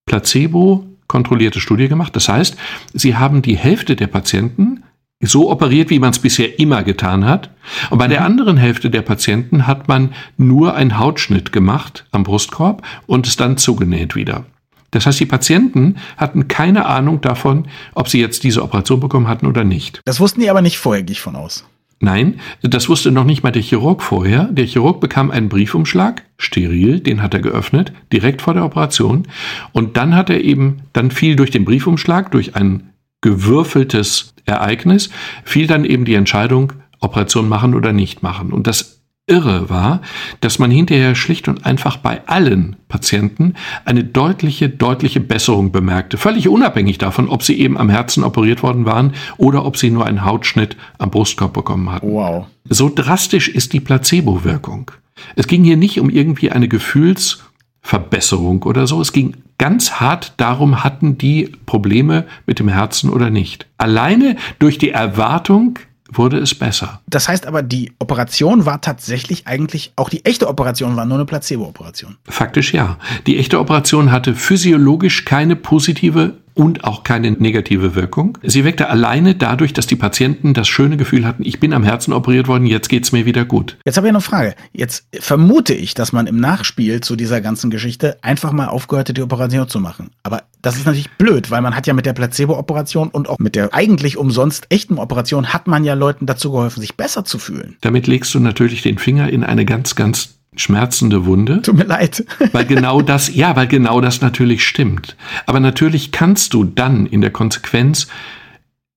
Placebo 0.07 0.87
kontrollierte 1.09 1.61
Studie 1.61 1.89
gemacht. 1.89 2.17
Das 2.17 2.29
heißt, 2.29 2.57
sie 2.93 3.17
haben 3.17 3.43
die 3.43 3.57
Hälfte 3.57 3.97
der 3.97 4.07
Patienten 4.07 4.85
so 5.21 5.51
operiert, 5.51 5.91
wie 5.91 5.99
man 5.99 6.11
es 6.11 6.19
bisher 6.19 6.59
immer 6.59 6.83
getan 6.83 7.25
hat. 7.25 7.51
Und 7.91 7.99
bei 7.99 8.09
der 8.09 8.21
mhm. 8.21 8.27
anderen 8.27 8.57
Hälfte 8.57 8.91
der 8.91 9.03
Patienten 9.03 9.67
hat 9.67 9.89
man 9.89 10.15
nur 10.37 10.75
einen 10.75 10.99
Hautschnitt 10.99 11.53
gemacht 11.53 12.07
am 12.11 12.25
Brustkorb 12.25 12.83
und 13.07 13.27
es 13.27 13.37
dann 13.37 13.57
zugenäht 13.57 14.15
wieder. 14.15 14.45
Das 14.91 15.07
heißt, 15.07 15.19
die 15.19 15.27
Patienten 15.27 15.97
hatten 16.17 16.47
keine 16.47 16.87
Ahnung 16.87 17.21
davon, 17.21 17.67
ob 17.95 18.09
sie 18.09 18.21
jetzt 18.21 18.45
diese 18.45 18.63
Operation 18.63 19.01
bekommen 19.01 19.27
hatten 19.27 19.47
oder 19.47 19.65
nicht. 19.65 20.01
Das 20.05 20.21
wussten 20.21 20.41
die 20.41 20.51
aber 20.51 20.63
nicht 20.63 20.79
vorher, 20.79 21.03
gehe 21.03 21.15
ich 21.15 21.21
von 21.21 21.35
aus. 21.35 21.65
Nein, 22.01 22.41
das 22.63 22.89
wusste 22.89 23.11
noch 23.11 23.25
nicht 23.25 23.43
mal 23.43 23.51
der 23.51 23.63
Chirurg 23.63 24.03
vorher. 24.03 24.45
Der 24.53 24.67
Chirurg 24.67 25.01
bekam 25.01 25.31
einen 25.31 25.49
Briefumschlag, 25.49 26.23
steril, 26.39 27.01
den 27.01 27.23
hat 27.23 27.35
er 27.35 27.41
geöffnet, 27.41 27.93
direkt 28.13 28.43
vor 28.43 28.55
der 28.55 28.65
Operation. 28.65 29.27
Und 29.73 29.97
dann 29.97 30.15
hat 30.15 30.31
er 30.31 30.43
eben, 30.43 30.83
dann 30.93 31.11
fiel 31.11 31.35
durch 31.35 31.51
den 31.51 31.65
Briefumschlag, 31.65 32.31
durch 32.31 32.57
ein 32.57 32.91
gewürfeltes 33.25 34.35
Ereignis, 34.45 35.09
fiel 35.45 35.67
dann 35.67 35.87
eben 35.87 36.05
die 36.05 36.15
Entscheidung, 36.15 36.75
Operation 37.01 37.49
machen 37.49 37.75
oder 37.75 37.95
nicht 37.95 38.23
machen. 38.23 38.53
Und 38.53 38.67
das 38.67 39.01
irre 39.27 39.71
war, 39.71 40.03
dass 40.41 40.59
man 40.59 40.71
hinterher 40.71 41.15
schlicht 41.15 41.49
und 41.49 41.65
einfach 41.65 41.97
bei 41.97 42.21
allen 42.29 42.77
Patienten 42.89 43.55
eine 43.87 44.05
deutliche, 44.05 44.69
deutliche 44.69 45.21
Besserung 45.21 45.73
bemerkte. 45.73 46.19
Völlig 46.19 46.49
unabhängig 46.49 46.99
davon, 46.99 47.31
ob 47.31 47.43
sie 47.43 47.59
eben 47.59 47.79
am 47.79 47.89
Herzen 47.89 48.23
operiert 48.23 48.63
worden 48.63 48.85
waren 48.85 49.15
oder 49.39 49.65
ob 49.65 49.79
sie 49.79 49.91
nur 49.91 50.05
einen 50.05 50.27
Hautschnitt 50.27 50.77
am 50.99 51.11
Brustkorb 51.11 51.55
bekommen 51.55 51.91
hatten. 51.91 52.13
Wow. 52.13 52.45
So 52.69 52.93
drastisch 52.95 53.49
ist 53.49 53.73
die 53.73 53.81
Placebo-Wirkung. 53.81 54.91
Es 55.35 55.47
ging 55.47 55.65
hier 55.65 55.79
nicht 55.79 55.99
um 55.99 56.11
irgendwie 56.11 56.51
eine 56.51 56.69
Gefühlsverbesserung 56.69 58.65
oder 58.65 58.87
so. 58.87 59.01
Es 59.01 59.13
ging 59.13 59.35
ganz 59.59 59.93
hart 59.93 60.35
darum, 60.37 60.85
hatten 60.85 61.19
die 61.19 61.53
Probleme 61.67 62.27
mit 62.47 62.59
dem 62.59 62.69
Herzen 62.69 63.11
oder 63.11 63.31
nicht. 63.31 63.67
Alleine 63.79 64.37
durch 64.59 64.79
die 64.79 64.91
Erwartung, 64.91 65.79
wurde 66.19 66.39
es 66.39 66.55
besser. 66.55 67.01
Das 67.07 67.29
heißt 67.29 67.47
aber, 67.47 67.63
die 67.63 67.93
Operation 67.99 68.67
war 68.67 68.81
tatsächlich 68.81 69.47
eigentlich, 69.47 69.93
auch 69.97 70.09
die 70.09 70.25
echte 70.25 70.49
Operation 70.49 70.97
war 70.97 71.07
nur 71.07 71.19
eine 71.19 71.27
Placebo-Operation. 71.27 72.17
Faktisch 72.25 72.73
ja. 72.75 72.99
Die 73.27 73.39
echte 73.39 73.59
Operation 73.59 74.13
hatte 74.13 74.35
physiologisch 74.35 75.25
keine 75.25 75.57
positive 75.57 76.35
und 76.55 76.85
auch 76.85 77.03
keine 77.03 77.33
negative 77.33 77.95
Wirkung. 77.95 78.39
Sie 78.43 78.65
weckte 78.65 78.89
alleine 78.89 79.35
dadurch, 79.35 79.73
dass 79.73 79.87
die 79.87 79.97
Patienten 79.97 80.55
das 80.55 80.69
schöne 80.69 80.97
Gefühl 80.97 81.27
hatten, 81.27 81.45
ich 81.45 81.61
bin 81.61 81.73
am 81.73 81.83
Herzen 81.83 82.13
operiert 82.13 82.49
worden, 82.49 82.67
jetzt 82.67 82.89
geht's 82.89 83.13
mir 83.13 83.27
wieder 83.27 83.45
gut. 83.45 83.77
Jetzt 83.85 83.97
habe 83.97 84.07
ich 84.07 84.13
eine 84.13 84.21
Frage. 84.21 84.55
Jetzt 84.73 85.07
vermute 85.19 85.75
ich, 85.75 85.95
dass 85.95 86.13
man 86.13 86.27
im 86.27 86.37
Nachspiel 86.37 87.01
zu 87.01 87.17
dieser 87.17 87.41
ganzen 87.41 87.71
Geschichte 87.71 88.19
einfach 88.23 88.53
mal 88.53 88.69
aufgehört 88.69 89.09
hat, 89.09 89.17
die 89.17 89.23
Operation 89.23 89.69
zu 89.69 89.81
machen. 89.81 90.11
Aber 90.23 90.45
das 90.65 90.77
ist 90.77 90.87
natürlich 90.87 91.11
blöd, 91.11 91.51
weil 91.51 91.61
man 91.63 91.77
hat 91.77 91.87
ja 91.87 91.95
mit 91.95 92.07
der 92.07 92.15
Placebo-Operation 92.15 93.09
und 93.09 93.29
auch 93.29 93.39
mit 93.39 93.55
der 93.55 93.75
eigentlich 93.75 94.17
umsonst 94.17 94.67
echten 94.71 94.99
Operation 94.99 95.53
hat 95.53 95.67
man 95.67 95.85
ja 95.85 95.95
Leuten 95.95 96.27
dazu 96.27 96.51
geholfen, 96.51 96.81
sich 96.81 96.97
besser 96.97 97.25
zu 97.25 97.39
fühlen. 97.39 97.77
Damit 97.83 98.07
legst 98.07 98.35
du 98.35 98.41
natürlich 98.41 98.83
den 98.83 98.99
Finger 98.99 99.29
in 99.29 99.45
eine 99.45 99.65
ganz, 99.65 99.95
ganz 99.95 100.37
schmerzende 100.57 101.27
Wunde. 101.27 101.63
Tut 101.63 101.77
mir 101.77 101.85
leid. 101.85 102.25
weil 102.53 102.65
genau 102.65 103.03
das, 103.03 103.35
ja, 103.35 103.57
weil 103.57 103.67
genau 103.67 104.01
das 104.01 104.21
natürlich 104.21 104.65
stimmt. 104.65 105.17
Aber 105.47 105.61
natürlich 105.61 106.13
kannst 106.13 106.55
du 106.55 106.65
dann 106.65 107.07
in 107.07 107.21
der 107.21 107.31
Konsequenz, 107.31 108.07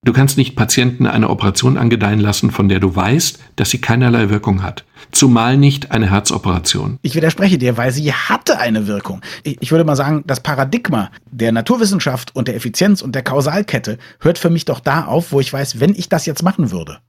du 0.03 0.13
kannst 0.13 0.37
nicht 0.37 0.55
Patienten 0.55 1.05
eine 1.05 1.29
Operation 1.29 1.77
angedeihen 1.77 2.19
lassen, 2.19 2.51
von 2.51 2.69
der 2.69 2.79
du 2.79 2.95
weißt, 2.95 3.39
dass 3.55 3.69
sie 3.69 3.79
keinerlei 3.79 4.29
Wirkung 4.29 4.63
hat. 4.63 4.85
Zumal 5.11 5.57
nicht 5.57 5.91
eine 5.91 6.09
Herzoperation. 6.09 6.97
Ich 7.01 7.15
widerspreche 7.15 7.57
dir, 7.57 7.77
weil 7.77 7.91
sie 7.91 8.11
hatte 8.11 8.59
eine 8.59 8.87
Wirkung. 8.87 9.21
Ich 9.43 9.71
würde 9.71 9.83
mal 9.83 9.95
sagen, 9.95 10.23
das 10.27 10.41
Paradigma 10.41 11.11
der 11.31 11.51
Naturwissenschaft 11.51 12.35
und 12.35 12.47
der 12.47 12.55
Effizienz 12.55 13.01
und 13.01 13.15
der 13.15 13.23
Kausalkette 13.23 13.97
hört 14.19 14.37
für 14.37 14.49
mich 14.49 14.65
doch 14.65 14.79
da 14.79 15.05
auf, 15.05 15.31
wo 15.31 15.39
ich 15.39 15.51
weiß, 15.51 15.79
wenn 15.79 15.93
ich 15.93 16.09
das 16.09 16.25
jetzt 16.25 16.43
machen 16.43 16.71
würde, 16.71 16.99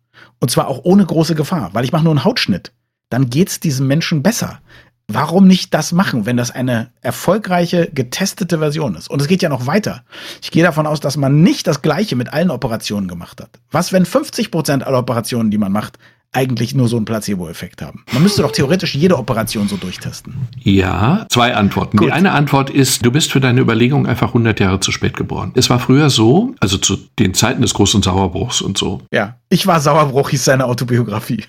und 0.40 0.50
zwar 0.50 0.68
auch 0.68 0.80
ohne 0.84 1.04
große 1.04 1.34
Gefahr, 1.34 1.70
weil 1.72 1.84
ich 1.84 1.92
mache 1.92 2.04
nur 2.04 2.12
einen 2.12 2.24
Hautschnitt, 2.24 2.72
dann 3.10 3.30
geht's 3.30 3.60
diesem 3.60 3.86
Menschen 3.86 4.22
besser. 4.22 4.60
Warum 5.10 5.46
nicht 5.46 5.72
das 5.72 5.92
machen, 5.92 6.26
wenn 6.26 6.36
das 6.36 6.50
eine 6.50 6.90
erfolgreiche, 7.00 7.88
getestete 7.90 8.58
Version 8.58 8.94
ist? 8.94 9.08
Und 9.08 9.22
es 9.22 9.26
geht 9.26 9.40
ja 9.40 9.48
noch 9.48 9.66
weiter. 9.66 10.02
Ich 10.42 10.50
gehe 10.50 10.62
davon 10.62 10.86
aus, 10.86 11.00
dass 11.00 11.16
man 11.16 11.40
nicht 11.40 11.66
das 11.66 11.80
Gleiche 11.80 12.14
mit 12.14 12.34
allen 12.34 12.50
Operationen 12.50 13.08
gemacht 13.08 13.40
hat. 13.40 13.48
Was, 13.70 13.90
wenn 13.94 14.04
50 14.04 14.50
Prozent 14.50 14.86
aller 14.86 14.98
Operationen, 14.98 15.50
die 15.50 15.56
man 15.56 15.72
macht, 15.72 15.98
eigentlich 16.32 16.74
nur 16.74 16.88
so 16.88 16.96
einen 16.96 17.06
Placebo-Effekt 17.06 17.80
haben? 17.80 18.04
Man 18.12 18.22
müsste 18.22 18.42
doch 18.42 18.52
theoretisch 18.52 18.94
jede 18.94 19.16
Operation 19.16 19.66
so 19.66 19.78
durchtesten. 19.78 20.34
Ja, 20.62 21.24
zwei 21.30 21.54
Antworten. 21.54 21.96
Gut. 21.96 22.08
Die 22.08 22.12
eine 22.12 22.32
Antwort 22.32 22.68
ist, 22.68 23.02
du 23.02 23.10
bist 23.10 23.32
für 23.32 23.40
deine 23.40 23.62
Überlegung 23.62 24.06
einfach 24.06 24.28
100 24.28 24.60
Jahre 24.60 24.80
zu 24.80 24.92
spät 24.92 25.16
geboren. 25.16 25.52
Es 25.54 25.70
war 25.70 25.78
früher 25.78 26.10
so, 26.10 26.54
also 26.60 26.76
zu 26.76 26.98
den 27.18 27.32
Zeiten 27.32 27.62
des 27.62 27.72
großen 27.72 28.02
Sauerbruchs 28.02 28.60
und 28.60 28.76
so. 28.76 29.00
Ja, 29.10 29.36
ich 29.48 29.66
war 29.66 29.80
Sauerbruch, 29.80 30.28
hieß 30.28 30.44
seine 30.44 30.66
Autobiografie. 30.66 31.44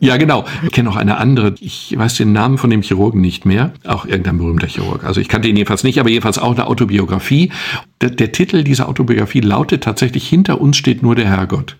Ja, 0.00 0.16
genau. 0.16 0.46
Ich 0.62 0.72
kenne 0.72 0.88
auch 0.90 0.96
eine 0.96 1.18
andere. 1.18 1.54
Ich 1.60 1.94
weiß 1.96 2.14
den 2.14 2.32
Namen 2.32 2.56
von 2.58 2.70
dem 2.70 2.82
Chirurgen 2.82 3.20
nicht 3.20 3.44
mehr. 3.44 3.72
Auch 3.86 4.06
irgendein 4.06 4.38
berühmter 4.38 4.66
Chirurg. 4.66 5.04
Also 5.04 5.20
ich 5.20 5.28
kannte 5.28 5.48
ihn 5.48 5.56
jedenfalls 5.56 5.84
nicht, 5.84 6.00
aber 6.00 6.08
jedenfalls 6.08 6.38
auch 6.38 6.52
eine 6.52 6.66
Autobiografie. 6.66 7.52
Der, 8.00 8.10
der 8.10 8.32
Titel 8.32 8.64
dieser 8.64 8.88
Autobiografie 8.88 9.40
lautet 9.40 9.84
tatsächlich, 9.84 10.28
hinter 10.28 10.60
uns 10.60 10.76
steht 10.76 11.02
nur 11.02 11.14
der 11.14 11.28
Herrgott. 11.28 11.76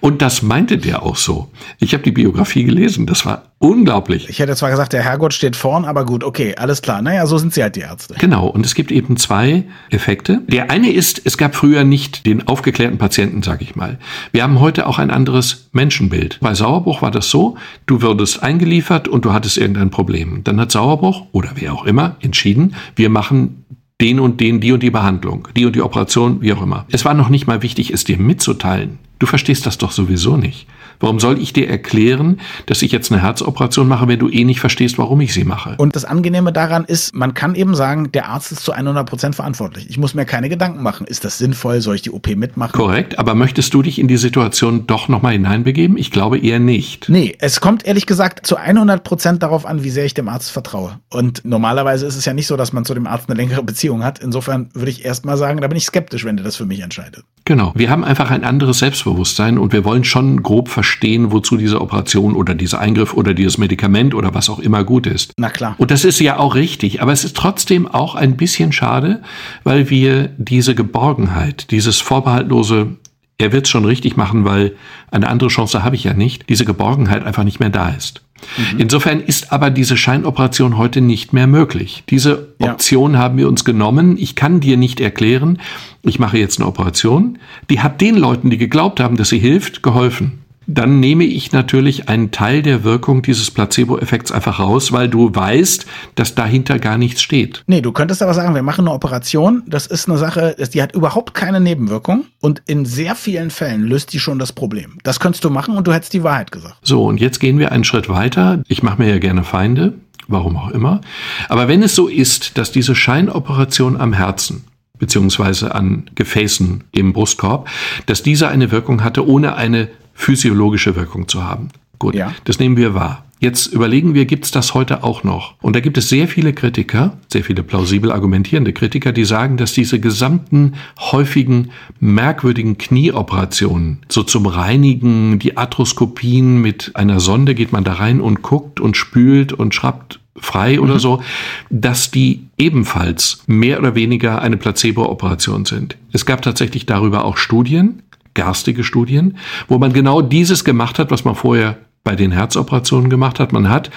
Und 0.00 0.22
das 0.22 0.42
meinte 0.42 0.78
der 0.78 1.02
auch 1.02 1.16
so. 1.16 1.50
Ich 1.78 1.92
habe 1.92 2.02
die 2.02 2.12
Biografie 2.12 2.64
gelesen, 2.64 3.06
das 3.06 3.26
war 3.26 3.50
unglaublich. 3.58 4.28
Ich 4.28 4.38
hätte 4.38 4.54
zwar 4.56 4.70
gesagt, 4.70 4.92
der 4.92 5.02
Herrgott 5.02 5.34
steht 5.34 5.56
vorn, 5.56 5.84
aber 5.84 6.04
gut, 6.04 6.24
okay, 6.24 6.54
alles 6.56 6.82
klar. 6.82 7.02
Naja, 7.02 7.26
so 7.26 7.38
sind 7.38 7.52
sie 7.52 7.62
halt 7.62 7.76
die 7.76 7.80
Ärzte. 7.80 8.14
Genau, 8.18 8.46
und 8.46 8.64
es 8.64 8.74
gibt 8.74 8.90
eben 8.90 9.16
zwei 9.16 9.64
Effekte. 9.90 10.42
Der 10.46 10.70
eine 10.70 10.90
ist, 10.90 11.20
es 11.24 11.36
gab 11.36 11.54
früher 11.54 11.84
nicht 11.84 12.26
den 12.26 12.46
aufgeklärten 12.48 12.98
Patienten, 12.98 13.42
sag 13.42 13.62
ich 13.62 13.76
mal. 13.76 13.98
Wir 14.32 14.42
haben 14.42 14.60
heute 14.60 14.86
auch 14.86 14.98
ein 14.98 15.10
anderes 15.10 15.68
Menschenbild. 15.72 16.38
Bei 16.40 16.54
Sauerbruch 16.54 17.02
war 17.02 17.10
das 17.10 17.30
so, 17.30 17.56
du 17.86 18.02
würdest 18.02 18.42
eingeliefert 18.42 19.08
und 19.08 19.24
du 19.24 19.32
hattest 19.32 19.58
irgendein 19.58 19.90
Problem. 19.90 20.42
Dann 20.44 20.60
hat 20.60 20.72
Sauerbruch 20.72 21.26
oder 21.32 21.50
wer 21.54 21.74
auch 21.74 21.84
immer 21.84 22.16
entschieden, 22.20 22.74
wir 22.94 23.10
machen 23.10 23.64
den 24.00 24.20
und 24.20 24.40
den, 24.40 24.60
die 24.60 24.72
und 24.72 24.82
die 24.82 24.90
Behandlung, 24.90 25.48
die 25.56 25.64
und 25.64 25.74
die 25.74 25.82
Operation, 25.82 26.42
wie 26.42 26.52
auch 26.52 26.62
immer. 26.62 26.86
Es 26.90 27.04
war 27.04 27.14
noch 27.14 27.30
nicht 27.30 27.46
mal 27.46 27.62
wichtig, 27.62 27.92
es 27.92 28.04
dir 28.04 28.18
mitzuteilen. 28.18 28.98
Du 29.18 29.26
verstehst 29.26 29.64
das 29.64 29.78
doch 29.78 29.92
sowieso 29.92 30.36
nicht. 30.36 30.66
Warum 31.00 31.20
soll 31.20 31.40
ich 31.40 31.52
dir 31.52 31.68
erklären, 31.68 32.40
dass 32.66 32.82
ich 32.82 32.92
jetzt 32.92 33.12
eine 33.12 33.22
Herzoperation 33.22 33.88
mache, 33.88 34.08
wenn 34.08 34.18
du 34.18 34.28
eh 34.28 34.44
nicht 34.44 34.60
verstehst, 34.60 34.98
warum 34.98 35.20
ich 35.20 35.32
sie 35.32 35.44
mache? 35.44 35.74
Und 35.78 35.96
das 35.96 36.04
Angenehme 36.04 36.52
daran 36.52 36.84
ist, 36.84 37.14
man 37.14 37.34
kann 37.34 37.54
eben 37.54 37.74
sagen, 37.74 38.12
der 38.12 38.28
Arzt 38.28 38.52
ist 38.52 38.62
zu 38.62 38.72
100 38.72 39.08
Prozent 39.08 39.34
verantwortlich. 39.34 39.88
Ich 39.88 39.98
muss 39.98 40.14
mir 40.14 40.24
keine 40.24 40.48
Gedanken 40.48 40.82
machen. 40.82 41.06
Ist 41.06 41.24
das 41.24 41.38
sinnvoll? 41.38 41.80
Soll 41.80 41.96
ich 41.96 42.02
die 42.02 42.10
OP 42.10 42.28
mitmachen? 42.36 42.72
Korrekt. 42.72 43.18
Aber 43.18 43.34
möchtest 43.34 43.72
du 43.74 43.82
dich 43.82 43.98
in 43.98 44.08
die 44.08 44.16
Situation 44.16 44.86
doch 44.86 45.08
nochmal 45.08 45.32
hineinbegeben? 45.32 45.96
Ich 45.96 46.10
glaube 46.10 46.38
eher 46.38 46.58
nicht. 46.58 47.08
Nee, 47.08 47.36
es 47.40 47.60
kommt 47.60 47.86
ehrlich 47.86 48.06
gesagt 48.06 48.46
zu 48.46 48.56
100 48.56 49.04
Prozent 49.04 49.42
darauf 49.42 49.66
an, 49.66 49.84
wie 49.84 49.90
sehr 49.90 50.04
ich 50.04 50.14
dem 50.14 50.28
Arzt 50.28 50.50
vertraue. 50.50 50.98
Und 51.10 51.44
normalerweise 51.44 52.06
ist 52.06 52.16
es 52.16 52.24
ja 52.24 52.34
nicht 52.34 52.46
so, 52.46 52.56
dass 52.56 52.72
man 52.72 52.84
zu 52.84 52.94
dem 52.94 53.06
Arzt 53.06 53.28
eine 53.28 53.36
längere 53.36 53.62
Beziehung 53.62 54.04
hat. 54.04 54.18
Insofern 54.18 54.70
würde 54.74 54.90
ich 54.90 55.04
erst 55.04 55.24
mal 55.24 55.36
sagen, 55.36 55.60
da 55.60 55.68
bin 55.68 55.76
ich 55.76 55.84
skeptisch, 55.84 56.24
wenn 56.24 56.36
der 56.36 56.44
das 56.44 56.56
für 56.56 56.66
mich 56.66 56.80
entscheidet. 56.80 57.24
Genau. 57.44 57.72
Wir 57.74 57.90
haben 57.90 58.04
einfach 58.04 58.30
ein 58.30 58.44
anderes 58.44 58.80
Selbstbewusstsein 58.80 59.58
und 59.58 59.72
wir 59.72 59.84
wollen 59.84 60.04
schon 60.04 60.42
grob 60.42 60.68
verstehen, 60.86 61.32
wozu 61.32 61.56
diese 61.56 61.80
Operation 61.80 62.34
oder 62.34 62.54
dieser 62.54 62.78
Eingriff 62.78 63.12
oder 63.12 63.34
dieses 63.34 63.58
Medikament 63.58 64.14
oder 64.14 64.34
was 64.34 64.48
auch 64.48 64.60
immer 64.60 64.84
gut 64.84 65.06
ist. 65.06 65.32
Na 65.36 65.50
klar. 65.50 65.74
Und 65.78 65.90
das 65.90 66.04
ist 66.04 66.20
ja 66.20 66.38
auch 66.38 66.54
richtig, 66.54 67.02
aber 67.02 67.12
es 67.12 67.24
ist 67.24 67.36
trotzdem 67.36 67.88
auch 67.88 68.14
ein 68.14 68.36
bisschen 68.36 68.72
schade, 68.72 69.20
weil 69.64 69.90
wir 69.90 70.30
diese 70.38 70.74
Geborgenheit, 70.74 71.70
dieses 71.70 72.00
vorbehaltlose 72.00 72.96
er 73.38 73.52
wird 73.52 73.66
es 73.66 73.70
schon 73.70 73.84
richtig 73.84 74.16
machen, 74.16 74.46
weil 74.46 74.76
eine 75.10 75.28
andere 75.28 75.50
Chance 75.50 75.84
habe 75.84 75.94
ich 75.94 76.04
ja 76.04 76.14
nicht, 76.14 76.48
diese 76.48 76.64
Geborgenheit 76.64 77.22
einfach 77.22 77.44
nicht 77.44 77.60
mehr 77.60 77.68
da 77.68 77.90
ist. 77.90 78.22
Mhm. 78.56 78.80
Insofern 78.80 79.20
ist 79.20 79.52
aber 79.52 79.68
diese 79.68 79.98
Scheinoperation 79.98 80.78
heute 80.78 81.02
nicht 81.02 81.34
mehr 81.34 81.46
möglich. 81.46 82.02
Diese 82.08 82.54
Option 82.60 83.12
ja. 83.12 83.18
haben 83.18 83.36
wir 83.36 83.46
uns 83.48 83.66
genommen. 83.66 84.16
Ich 84.16 84.36
kann 84.36 84.60
dir 84.60 84.78
nicht 84.78 85.00
erklären, 85.00 85.58
ich 86.02 86.18
mache 86.18 86.38
jetzt 86.38 86.58
eine 86.58 86.66
Operation. 86.66 87.38
Die 87.68 87.80
hat 87.80 88.00
den 88.00 88.16
Leuten, 88.16 88.48
die 88.48 88.56
geglaubt 88.56 89.00
haben, 89.00 89.18
dass 89.18 89.28
sie 89.28 89.38
hilft, 89.38 89.82
geholfen 89.82 90.45
dann 90.66 91.00
nehme 91.00 91.24
ich 91.24 91.52
natürlich 91.52 92.08
einen 92.08 92.30
Teil 92.30 92.62
der 92.62 92.84
Wirkung 92.84 93.22
dieses 93.22 93.50
Placebo-Effekts 93.50 94.32
einfach 94.32 94.58
raus, 94.58 94.92
weil 94.92 95.08
du 95.08 95.34
weißt, 95.34 95.86
dass 96.14 96.34
dahinter 96.34 96.78
gar 96.78 96.98
nichts 96.98 97.22
steht. 97.22 97.62
Nee, 97.66 97.80
du 97.80 97.92
könntest 97.92 98.22
aber 98.22 98.34
sagen, 98.34 98.54
wir 98.54 98.62
machen 98.62 98.86
eine 98.86 98.94
Operation, 98.94 99.62
das 99.66 99.86
ist 99.86 100.08
eine 100.08 100.18
Sache, 100.18 100.56
die 100.72 100.82
hat 100.82 100.94
überhaupt 100.94 101.34
keine 101.34 101.60
Nebenwirkung 101.60 102.24
und 102.40 102.62
in 102.66 102.84
sehr 102.84 103.14
vielen 103.14 103.50
Fällen 103.50 103.82
löst 103.82 104.12
die 104.12 104.18
schon 104.18 104.38
das 104.38 104.52
Problem. 104.52 104.98
Das 105.04 105.20
könntest 105.20 105.44
du 105.44 105.50
machen 105.50 105.76
und 105.76 105.86
du 105.86 105.92
hättest 105.92 106.12
die 106.12 106.22
Wahrheit 106.22 106.50
gesagt. 106.50 106.76
So, 106.82 107.04
und 107.04 107.20
jetzt 107.20 107.38
gehen 107.38 107.58
wir 107.58 107.72
einen 107.72 107.84
Schritt 107.84 108.08
weiter. 108.08 108.62
Ich 108.68 108.82
mache 108.82 109.02
mir 109.02 109.08
ja 109.08 109.18
gerne 109.18 109.44
Feinde, 109.44 109.94
warum 110.28 110.56
auch 110.56 110.70
immer. 110.70 111.00
Aber 111.48 111.68
wenn 111.68 111.82
es 111.82 111.94
so 111.94 112.08
ist, 112.08 112.58
dass 112.58 112.72
diese 112.72 112.94
Scheinoperation 112.94 114.00
am 114.00 114.12
Herzen 114.12 114.64
beziehungsweise 114.98 115.74
an 115.74 116.10
Gefäßen 116.14 116.84
im 116.92 117.12
Brustkorb, 117.12 117.68
dass 118.06 118.22
diese 118.22 118.48
eine 118.48 118.70
Wirkung 118.70 119.04
hatte, 119.04 119.26
ohne 119.26 119.54
eine 119.56 119.88
physiologische 120.16 120.96
Wirkung 120.96 121.28
zu 121.28 121.44
haben. 121.44 121.68
Gut, 121.98 122.14
ja. 122.14 122.34
das 122.44 122.58
nehmen 122.58 122.76
wir 122.76 122.94
wahr. 122.94 123.26
Jetzt 123.38 123.66
überlegen 123.66 124.14
wir, 124.14 124.24
gibt 124.24 124.46
es 124.46 124.50
das 124.50 124.72
heute 124.72 125.04
auch 125.04 125.22
noch? 125.22 125.54
Und 125.60 125.76
da 125.76 125.80
gibt 125.80 125.98
es 125.98 126.08
sehr 126.08 126.26
viele 126.26 126.54
Kritiker, 126.54 127.18
sehr 127.30 127.44
viele 127.44 127.62
plausibel 127.62 128.10
argumentierende 128.10 128.72
Kritiker, 128.72 129.12
die 129.12 129.26
sagen, 129.26 129.58
dass 129.58 129.74
diese 129.74 130.00
gesamten 130.00 130.72
häufigen, 130.98 131.70
merkwürdigen 132.00 132.78
Knieoperationen, 132.78 133.98
so 134.08 134.22
zum 134.22 134.46
Reinigen, 134.46 135.38
die 135.38 135.58
Arthroskopien 135.58 136.62
mit 136.62 136.92
einer 136.94 137.20
Sonde 137.20 137.54
geht 137.54 137.72
man 137.72 137.84
da 137.84 137.94
rein 137.94 138.22
und 138.22 138.40
guckt 138.40 138.80
und 138.80 138.96
spült 138.96 139.52
und 139.52 139.74
schraubt 139.74 140.18
frei 140.38 140.80
oder 140.80 140.94
mhm. 140.94 141.00
so, 141.00 141.22
dass 141.70 142.10
die 142.10 142.46
ebenfalls 142.56 143.42
mehr 143.46 143.78
oder 143.78 143.94
weniger 143.94 144.40
eine 144.40 144.56
Placebo-Operation 144.56 145.66
sind. 145.66 145.96
Es 146.12 146.24
gab 146.24 146.42
tatsächlich 146.42 146.86
darüber 146.86 147.24
auch 147.24 147.36
Studien, 147.36 148.02
garstige 148.36 148.84
Studien, 148.84 149.36
wo 149.66 149.78
man 149.78 149.92
genau 149.92 150.22
dieses 150.22 150.62
gemacht 150.62 151.00
hat, 151.00 151.10
was 151.10 151.24
man 151.24 151.34
vorher 151.34 151.78
bei 152.04 152.14
den 152.14 152.30
Herzoperationen 152.30 153.10
gemacht 153.10 153.40
hat. 153.40 153.52
Man 153.52 153.68
hat 153.68 153.90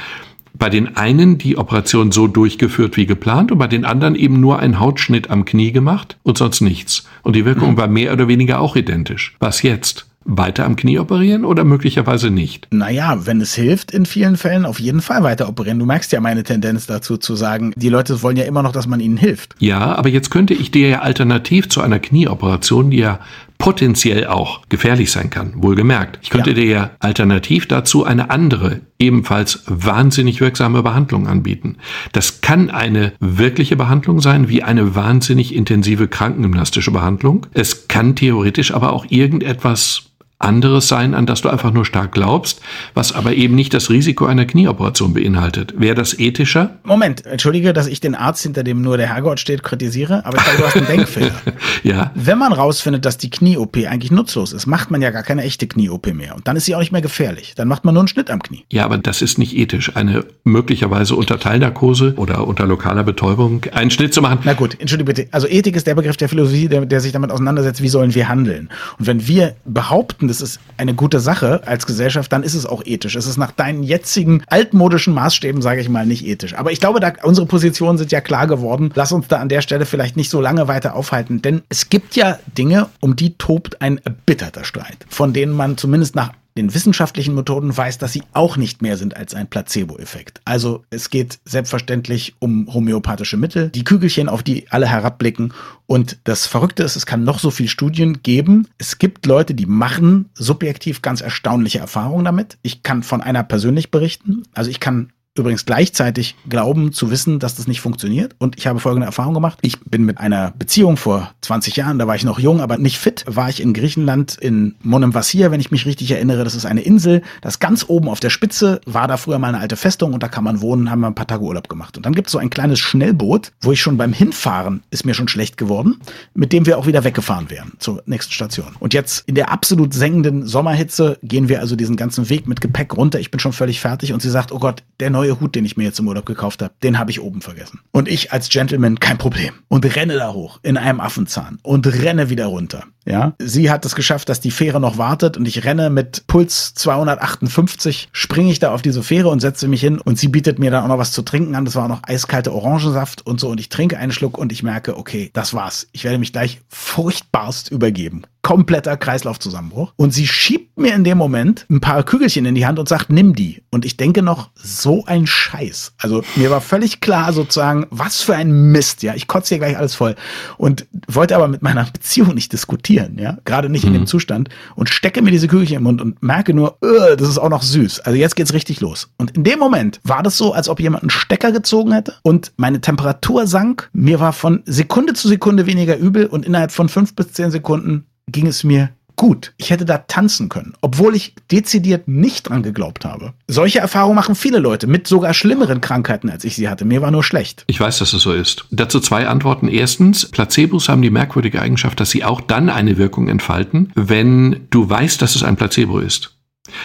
bei 0.56 0.70
den 0.70 0.98
einen 0.98 1.38
die 1.38 1.58
Operation 1.58 2.12
so 2.12 2.28
durchgeführt 2.28 2.98
wie 2.98 3.06
geplant 3.06 3.52
und 3.52 3.60
bei 3.60 3.68
den 3.68 3.86
anderen 3.86 4.16
eben 4.16 4.40
nur 4.40 4.58
einen 4.58 4.80
Hautschnitt 4.80 5.30
am 5.30 5.46
Knie 5.46 5.72
gemacht 5.72 6.18
und 6.24 6.40
sonst 6.40 6.62
nichts. 6.62 7.08
Und 7.22 7.36
die 7.36 7.46
Wirkung 7.46 7.74
mhm. 7.74 7.78
war 7.78 7.88
mehr 7.88 8.12
oder 8.12 8.28
weniger 8.28 8.60
auch 8.60 8.76
identisch. 8.76 9.36
Was 9.40 9.62
jetzt? 9.62 10.10
weiter 10.26 10.66
am 10.66 10.76
Knie 10.76 11.00
operieren 11.00 11.46
oder 11.46 11.64
möglicherweise 11.64 12.30
nicht? 12.30 12.68
Naja, 12.72 13.26
wenn 13.26 13.42
es 13.42 13.56
hilft, 13.56 13.92
in 13.92 14.06
vielen 14.06 14.38
Fällen 14.38 14.66
auf 14.66 14.80
jeden 14.80 15.02
Fall 15.02 15.24
weiter 15.24 15.48
operieren. 15.50 15.80
Du 15.80 15.86
merkst 15.86 16.12
ja 16.12 16.22
meine 16.22 16.44
Tendenz 16.44 16.86
dazu 16.86 17.18
zu 17.18 17.36
sagen, 17.36 17.74
die 17.76 17.90
Leute 17.90 18.22
wollen 18.22 18.38
ja 18.38 18.44
immer 18.44 18.62
noch, 18.62 18.72
dass 18.72 18.86
man 18.86 19.00
ihnen 19.00 19.18
hilft. 19.18 19.56
Ja, 19.60 19.96
aber 19.96 20.10
jetzt 20.10 20.30
könnte 20.30 20.54
ich 20.54 20.72
dir 20.72 20.88
ja 20.88 21.00
alternativ 21.00 21.70
zu 21.70 21.82
einer 21.82 22.00
Knieoperation, 22.00 22.92
die 22.92 22.98
ja 22.98 23.20
potenziell 23.60 24.26
auch 24.26 24.62
gefährlich 24.70 25.12
sein 25.12 25.30
kann, 25.30 25.54
wohlgemerkt. 25.58 26.18
Ich 26.24 26.30
könnte 26.30 26.52
ja. 26.52 26.56
dir 26.56 26.66
ja 26.66 26.92
alternativ 27.00 27.68
dazu 27.68 28.06
eine 28.06 28.32
andere, 28.32 28.82
ebenfalls 28.98 29.64
wahnsinnig 29.68 30.40
wirksame 30.42 30.82
Behandlung 30.82 31.28
anbieten. 31.28 31.76
Das 32.14 32.42
kann 32.42 32.72
eine 32.72 33.14
wirkliche 33.20 33.76
Behandlung 33.76 34.22
sein, 34.22 34.48
wie 34.50 34.64
eine 34.64 34.96
wahnsinnig 34.96 35.54
intensive 35.54 36.08
krankengymnastische 36.08 36.92
Behandlung. 36.92 37.46
Es 37.54 37.90
kann 37.90 38.16
theoretisch 38.16 38.74
aber 38.74 38.94
auch 38.94 39.06
irgendetwas 39.10 40.09
anderes 40.40 40.88
sein, 40.88 41.14
an 41.14 41.26
das 41.26 41.42
du 41.42 41.50
einfach 41.50 41.74
nur 41.74 41.86
stark 41.86 42.14
glaubst, 42.14 42.62
was 42.94 43.12
aber 43.12 43.34
eben 43.34 43.56
nicht 43.56 43.74
das 43.74 43.90
Risiko 43.90 44.26
einer 44.26 44.46
Knieoperation 44.46 45.14
beinhaltet. 45.14 45.74
Wäre 45.78 45.96
das 45.96 46.18
ethischer? 46.18 46.78
Moment, 46.84 47.26
entschuldige, 47.26 47.74
dass 47.74 47.88
ich 47.88 48.00
den 48.00 48.16
Arzt, 48.16 48.44
hinter 48.44 48.64
dem 48.64 48.82
nur 48.82 48.96
der 48.96 49.08
Herrgott 49.08 49.42
steht, 49.42 49.64
kritisiere, 49.64 50.26
aber 50.26 50.38
ich 50.38 50.44
glaube, 50.44 50.58
du 50.60 50.66
hast 50.66 50.78
einen 50.78 50.88
Denkfehler. 50.88 51.42
ja. 51.84 52.12
Wenn 52.16 52.38
man 52.38 52.54
rausfindet, 52.54 53.04
dass 53.04 53.18
die 53.18 53.30
Knie-OP 53.30 53.76
eigentlich 53.86 54.12
nutzlos 54.12 54.54
ist, 54.54 54.66
macht 54.66 54.92
man 54.92 55.02
ja 55.02 55.12
gar 55.12 55.24
keine 55.24 55.44
echte 55.44 55.68
Knie-OP 55.68 56.14
mehr. 56.14 56.36
Und 56.36 56.48
dann 56.48 56.56
ist 56.56 56.66
sie 56.66 56.74
auch 56.74 56.80
nicht 56.80 56.94
mehr 56.94 57.02
gefährlich. 57.02 57.54
Dann 57.56 57.68
macht 57.68 57.84
man 57.84 57.94
nur 57.94 58.02
einen 58.02 58.08
Schnitt 58.08 58.32
am 58.32 58.42
Knie. 58.42 58.64
Ja, 58.72 58.86
aber 58.86 58.98
das 58.98 59.22
ist 59.22 59.38
nicht 59.40 59.58
ethisch. 59.58 59.96
Eine 59.98 60.24
möglicherweise 60.46 61.16
unter 61.16 61.38
Teilnarkose 61.38 62.14
oder 62.16 62.48
unter 62.48 62.66
lokaler 62.66 63.04
Betäubung 63.04 63.66
einen 63.74 63.92
Schnitt 63.92 64.14
zu 64.14 64.22
machen. 64.22 64.40
Na 64.46 64.54
gut, 64.54 64.80
entschuldige 64.80 65.14
bitte. 65.14 65.28
Also 65.32 65.48
Ethik 65.48 65.76
ist 65.76 65.86
der 65.86 65.96
Begriff 65.96 66.16
der 66.16 66.30
Philosophie, 66.30 66.70
der, 66.70 66.86
der 66.86 67.02
sich 67.02 67.12
damit 67.12 67.30
auseinandersetzt, 67.30 67.82
wie 67.82 67.90
sollen 67.90 68.16
wir 68.16 68.30
handeln. 68.30 68.70
Und 68.98 69.08
wenn 69.08 69.28
wir 69.28 69.56
behaupten, 69.66 70.29
das 70.30 70.42
ist 70.42 70.60
eine 70.78 70.94
gute 70.94 71.20
Sache 71.20 71.62
als 71.66 71.86
Gesellschaft, 71.86 72.32
dann 72.32 72.44
ist 72.44 72.54
es 72.54 72.66
auch 72.66 72.84
ethisch. 72.86 73.16
Es 73.16 73.26
ist 73.26 73.38
nach 73.38 73.52
deinen 73.52 73.84
jetzigen 73.84 74.44
altmodischen 74.48 75.14
Maßstäben, 75.14 75.62
sage 75.62 75.82
ich 75.82 75.90
mal, 75.90 76.06
nicht 76.06 76.26
ethisch. 76.26 76.54
Aber 76.54 76.72
ich 76.72 76.80
glaube, 76.80 77.00
da, 77.00 77.14
unsere 77.24 77.48
Positionen 77.48 77.98
sind 77.98 78.12
ja 78.12 78.22
klar 78.22 78.48
geworden. 78.48 78.92
Lass 78.96 79.12
uns 79.12 79.28
da 79.28 79.38
an 79.38 79.50
der 79.50 79.62
Stelle 79.62 79.86
vielleicht 79.86 80.16
nicht 80.16 80.30
so 80.30 80.40
lange 80.40 80.68
weiter 80.68 80.96
aufhalten, 80.96 81.42
denn 81.42 81.64
es 81.70 81.90
gibt 81.90 82.16
ja 82.16 82.40
Dinge, 82.58 82.88
um 83.00 83.16
die 83.16 83.34
tobt 83.36 83.82
ein 83.82 83.98
erbitterter 83.98 84.64
Streit, 84.64 85.06
von 85.10 85.34
denen 85.34 85.54
man 85.54 85.78
zumindest 85.78 86.16
nach 86.16 86.32
den 86.58 86.74
wissenschaftlichen 86.74 87.36
Methoden 87.36 87.76
weiß, 87.76 87.98
dass 87.98 88.14
sie 88.14 88.24
auch 88.34 88.58
nicht 88.58 88.82
mehr 88.82 88.98
sind 88.98 89.16
als 89.16 89.34
ein 89.34 89.48
Placebo-Effekt. 89.48 90.42
Also 90.46 90.84
es 90.90 91.10
geht 91.10 91.40
selbstverständlich 91.46 92.36
um 92.40 92.74
homöopathische 92.74 93.38
Mittel, 93.38 93.70
die 93.70 93.84
Kügelchen, 93.84 94.30
auf 94.30 94.44
die 94.44 94.66
alle 94.70 94.88
herabblicken. 94.88 95.54
Und 95.86 96.18
das 96.24 96.46
Verrückte 96.46 96.84
ist, 96.84 96.96
es 96.96 97.06
kann 97.06 97.24
noch 97.24 97.40
so 97.40 97.52
viele 97.52 97.70
Studien 97.70 98.22
geben. 98.24 98.68
Es 98.78 98.98
gibt 98.98 99.26
Leute, 99.26 99.54
die 99.54 99.66
machen 99.66 100.30
subjektiv 100.34 101.02
ganz 101.02 101.22
erstaunliche 101.22 101.80
Erfahrungen 101.80 102.26
damit. 102.26 102.58
Ich 102.62 102.84
kann 102.84 103.04
von 103.04 103.22
einer 103.22 103.44
persönlich 103.44 103.92
berichten. 103.92 104.44
Also 104.54 104.70
ich 104.70 104.80
kann 104.80 105.12
übrigens 105.40 105.66
gleichzeitig 105.66 106.36
glauben 106.48 106.92
zu 106.92 107.12
wissen, 107.12 107.40
dass 107.40 107.56
das 107.56 107.68
nicht 107.68 107.82
funktioniert. 107.82 108.36
Und 108.38 108.58
ich 108.58 108.68
habe 108.68 108.80
folgende 108.80 109.06
Erfahrung 109.06 109.34
gemacht. 109.34 109.58
Ich 109.62 109.80
bin 109.82 110.04
mit 110.04 110.20
einer 110.20 110.54
Beziehung 110.58 110.98
vor 110.98 111.32
20 111.42 111.76
Jahren, 111.76 112.00
da 112.00 112.08
war 112.08 112.16
ich 112.16 112.24
noch 112.24 112.40
jung, 112.40 112.62
aber 112.62 112.78
nicht 112.78 112.98
fit, 112.98 113.24
war 113.28 113.50
ich 113.50 113.62
in 113.62 113.74
Griechenland 113.74 114.38
in 114.40 114.76
Monemvasia, 114.82 115.52
wenn 115.52 115.60
ich 115.60 115.72
mich 115.72 115.86
richtig 115.86 116.12
erinnere. 116.12 116.44
Das 116.44 116.56
ist 116.56 116.66
eine 116.66 116.82
Insel, 116.82 117.22
das 117.42 117.60
ganz 117.60 117.86
oben 117.88 118.10
auf 118.10 118.20
der 118.20 118.30
Spitze 118.30 118.82
war 118.86 119.08
da 119.08 119.18
früher 119.18 119.40
mal 119.40 119.50
eine 119.50 119.60
alte 119.60 119.76
Festung 119.76 120.14
und 120.14 120.24
da 120.24 120.28
kann 120.28 120.44
man 120.44 120.62
wohnen, 120.62 120.92
haben 120.92 121.02
wir 121.02 121.08
ein 121.08 121.16
paar 121.16 121.28
Tage 121.28 121.44
Urlaub 121.44 121.70
gemacht. 121.70 121.98
Und 121.98 122.06
dann 122.06 122.14
gibt 122.14 122.28
es 122.28 122.32
so 122.32 122.38
ein 122.38 122.50
kleines 122.50 122.80
Schnellboot, 122.80 123.52
wo 123.62 123.72
ich 123.72 123.82
schon 123.82 123.98
beim 123.98 124.14
Hinfahren 124.14 124.84
ist 124.92 125.06
mir 125.06 125.14
schon 125.14 125.28
schlecht 125.28 125.58
geworden, 125.58 126.00
mit 126.34 126.54
dem 126.54 126.66
wir 126.66 126.78
auch 126.78 126.88
wieder 126.88 127.04
weggefahren 127.04 127.50
wären 127.50 127.74
zur 127.80 128.04
nächsten 128.06 128.34
Station. 128.34 128.76
Und 128.80 128.94
jetzt 128.94 129.24
in 129.28 129.36
der 129.36 129.52
absolut 129.52 129.94
sengenden 129.94 130.46
Sommerhitze 130.46 131.18
gehen 131.24 131.50
wir 131.50 131.60
also 131.60 131.76
diesen 131.76 131.96
ganzen 131.96 132.30
Weg 132.30 132.48
mit 132.48 132.62
Gepäck 132.62 132.96
runter. 132.96 133.20
Ich 133.20 133.32
bin 133.32 133.40
schon 133.40 133.54
völlig 133.54 133.80
fertig 133.80 134.14
und 134.14 134.22
sie 134.22 134.30
sagt, 134.30 134.52
oh 134.52 134.60
Gott, 134.60 134.84
der 135.00 135.10
neue 135.10 135.29
neue 135.30 135.40
Hut, 135.40 135.56
den 135.56 135.66
ich 135.66 135.78
mir 135.78 135.84
jetzt 135.84 136.00
im 136.00 136.08
Urlaub 136.08 136.26
gekauft 136.26 136.62
habe, 136.62 136.74
den 136.84 136.98
habe 136.98 137.12
ich 137.12 137.22
oben 137.22 137.42
vergessen. 137.42 137.80
Und 137.92 138.08
ich 138.08 138.32
als 138.32 138.50
Gentleman 138.50 139.00
kein 139.00 139.18
Problem 139.18 139.54
und 139.68 139.86
renne 139.96 140.16
da 140.16 140.34
hoch 140.34 140.60
in 140.64 140.78
einem 140.78 141.00
Affenzahn 141.00 141.60
und 141.64 141.88
renne 141.88 142.30
wieder 142.30 142.48
runter. 142.48 142.84
Ja, 143.10 143.34
sie 143.40 143.72
hat 143.72 143.86
es 143.86 143.96
geschafft, 143.96 144.30
dass 144.30 144.40
die 144.40 144.52
Fähre 144.52 144.80
noch 144.80 145.00
wartet 145.00 145.36
und 145.36 145.48
ich 145.48 145.66
renne 145.66 145.90
mit 145.90 146.28
Puls 146.28 146.76
258, 146.76 148.10
springe 148.12 148.52
ich 148.52 148.60
da 148.60 148.72
auf 148.72 148.84
diese 148.84 149.02
Fähre 149.02 149.30
und 149.30 149.40
setze 149.40 149.68
mich 149.68 149.82
hin 149.82 150.00
und 150.00 150.20
sie 150.20 150.28
bietet 150.28 150.60
mir 150.60 150.70
dann 150.70 150.84
auch 150.84 150.90
noch 150.90 151.00
was 151.00 151.12
zu 151.12 151.24
trinken 151.24 151.56
an. 151.56 151.66
Das 151.66 151.76
war 151.76 151.86
auch 151.86 151.90
noch 151.90 152.04
eiskalte 152.04 152.54
Orangensaft 152.54 153.26
und 153.26 153.40
so 153.40 153.50
und 153.50 153.60
ich 153.60 153.70
trinke 153.70 153.98
einen 153.98 154.12
Schluck 154.12 154.38
und 154.38 154.52
ich 154.52 154.62
merke, 154.62 154.96
okay, 154.96 155.32
das 155.34 155.56
war's. 155.56 155.88
Ich 155.92 156.04
werde 156.04 156.20
mich 156.20 156.34
gleich 156.34 156.62
furchtbarst 156.70 157.72
übergeben 157.72 158.26
kompletter 158.42 158.96
Kreislaufzusammenbruch. 158.98 159.94
Und 159.96 160.14
sie 160.14 160.28
schiebt 160.28 160.80
mir 160.80 160.94
in 160.94 161.04
dem 161.04 161.18
Moment 161.18 161.66
ein 161.70 161.82
paar 161.82 162.04
Kügelchen 162.04 162.46
in 162.46 162.56
die 162.56 162.66
Hand 162.66 162.80
und 162.80 162.88
sagt, 162.88 163.10
nimm 163.10 163.36
die. 163.36 163.64
Und 163.70 163.86
ich 163.86 163.98
denke 163.98 164.22
noch, 164.22 164.50
so 164.56 165.06
ein 165.06 165.28
Scheiß. 165.28 165.94
Also 165.98 166.24
mir 166.36 166.50
war 166.50 166.62
völlig 166.62 167.02
klar 167.02 167.34
sozusagen, 167.34 167.86
was 167.90 168.22
für 168.22 168.36
ein 168.36 168.72
Mist. 168.72 169.04
Ja, 169.04 169.14
ich 169.14 169.28
kotze 169.28 169.50
hier 169.50 169.60
gleich 169.60 169.78
alles 169.78 169.96
voll. 169.96 170.16
Und 170.58 170.88
wollte 171.08 171.36
aber 171.36 171.48
mit 171.48 171.62
meiner 171.62 171.86
Beziehung 171.86 172.34
nicht 172.34 172.54
diskutieren. 172.54 172.99
Ja, 173.18 173.38
gerade 173.46 173.70
nicht 173.70 173.84
mhm. 173.84 173.90
in 173.90 173.94
dem 173.94 174.02
mhm. 174.02 174.08
Zustand. 174.08 174.50
Und 174.76 174.90
stecke 174.90 175.22
mir 175.22 175.32
diese 175.32 175.48
Kügelchen 175.48 175.78
im 175.78 175.84
Mund 175.84 176.02
und 176.02 176.22
merke 176.22 176.54
nur, 176.54 176.78
das 176.82 177.28
ist 177.28 177.38
auch 177.38 177.50
noch 177.50 177.64
süß. 177.64 178.02
Also 178.02 178.18
jetzt 178.18 178.36
geht's 178.36 178.54
richtig 178.54 178.82
los. 178.82 179.12
Und 179.18 179.32
in 179.32 179.44
dem 179.44 179.60
Moment 179.60 180.00
war 180.04 180.24
das 180.24 180.38
so, 180.38 180.54
als 180.54 180.70
ob 180.70 180.80
jemand 180.80 181.04
einen 181.04 181.10
Stecker 181.10 181.52
gezogen 181.52 181.94
hätte 181.94 182.16
und 182.24 182.52
meine 182.58 182.82
Temperatur 182.82 183.48
sank. 183.48 183.90
Mir 183.94 184.20
war 184.20 184.34
von 184.34 184.62
Sekunde 184.66 185.14
zu 185.14 185.28
Sekunde 185.28 185.66
weniger 185.66 185.98
übel 185.98 186.26
und 186.26 186.46
innerhalb 186.46 186.72
von 186.72 186.90
fünf 186.90 187.16
bis 187.16 187.34
zehn 187.34 187.52
Sekunden 187.52 188.06
ging 188.28 188.48
es 188.48 188.64
mir 188.64 188.90
gut. 189.20 189.54
Ich 189.58 189.70
hätte 189.70 189.86
da 189.86 190.00
tanzen 190.00 190.50
können, 190.50 190.74
obwohl 190.82 191.14
ich 191.14 191.36
dezidiert 191.52 192.08
nicht 192.08 192.50
dran 192.50 192.64
geglaubt 192.64 193.04
habe. 193.06 193.34
Solche 193.48 193.80
Erfahrungen 193.80 194.16
machen 194.16 194.34
viele 194.34 194.60
Leute 194.60 194.88
mit 194.88 195.08
sogar 195.08 195.34
schlimmeren 195.34 195.82
Krankheiten, 195.82 196.30
als 196.30 196.46
ich 196.46 196.56
sie 196.56 196.70
hatte. 196.70 196.86
Mir 196.86 197.02
war 197.02 197.12
nur 197.12 197.24
schlecht. 197.24 197.66
Ich 197.68 197.80
weiß, 197.80 198.00
dass 198.00 198.14
es 198.14 198.22
so 198.24 198.32
ist. 198.32 198.66
Dazu 198.72 199.00
zwei 199.02 199.28
Antworten. 199.28 199.68
Erstens, 199.68 200.26
Placebos 200.32 200.88
haben 200.88 201.02
die 201.02 201.10
merkwürdige 201.10 201.62
Eigenschaft, 201.62 202.00
dass 202.00 202.10
sie 202.10 202.24
auch 202.24 202.40
dann 202.40 202.70
eine 202.70 202.98
Wirkung 202.98 203.28
entfalten, 203.28 203.92
wenn 203.94 204.68
du 204.70 204.90
weißt, 204.90 205.22
dass 205.22 205.36
es 205.36 205.44
ein 205.44 205.58
Placebo 205.58 206.00
ist. 206.00 206.39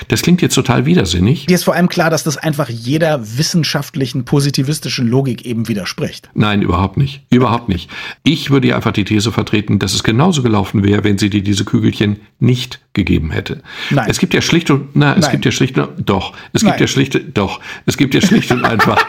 Das 0.09 0.23
klingt 0.23 0.43
jetzt 0.43 0.55
total 0.55 0.87
widersinnig. 0.87 1.47
Dir 1.47 1.55
ist 1.55 1.65
vor 1.65 1.75
allem 1.75 1.89
klar, 1.89 2.11
dass 2.11 2.25
das 2.25 2.37
einfach 2.37 2.69
jeder 2.69 3.21
wissenschaftlichen, 3.39 4.25
positivistischen 4.25 5.09
Logik 5.09 5.45
eben 5.45 5.69
widerspricht. 5.69 6.29
Nein, 6.35 6.63
überhaupt 6.63 6.97
nicht. 6.97 7.23
Überhaupt 7.31 7.69
nicht. 7.69 7.91
Ich 8.23 8.51
würde 8.51 8.69
ja 8.69 8.77
einfach 8.77 8.93
die 8.93 9.05
These 9.05 9.33
vertreten, 9.33 9.79
dass 9.79 9.95
es 9.95 10.03
genauso 10.03 10.43
gelaufen 10.43 10.85
wäre, 10.85 11.05
wenn 11.05 11.19
sie 11.19 11.31
dir 11.31 11.43
diese 11.43 11.65
Kügelchen 11.65 12.19
nicht 12.39 12.81
gegeben 12.93 13.31
hätte. 13.31 13.63
Nein. 13.91 14.07
Es 14.09 14.19
gibt 14.19 14.35
ja 14.35 14.41
schlicht 14.41 14.71
und, 14.71 14.95
na, 14.95 15.15
es 15.15 15.23
Nein. 15.23 15.33
gibt 15.33 15.45
ja 15.45 15.51
schlicht 15.51 15.77
und, 15.79 16.09
doch. 16.09 16.33
Es 16.53 16.63
Nein. 16.63 16.73
gibt 16.73 16.81
ja 16.81 16.87
schlicht, 16.87 17.21
doch. 17.35 17.61
Es 17.87 17.97
gibt 17.97 18.15
ja 18.15 18.21
schlicht 18.21 18.51
und 18.53 18.65
einfach, 18.65 19.05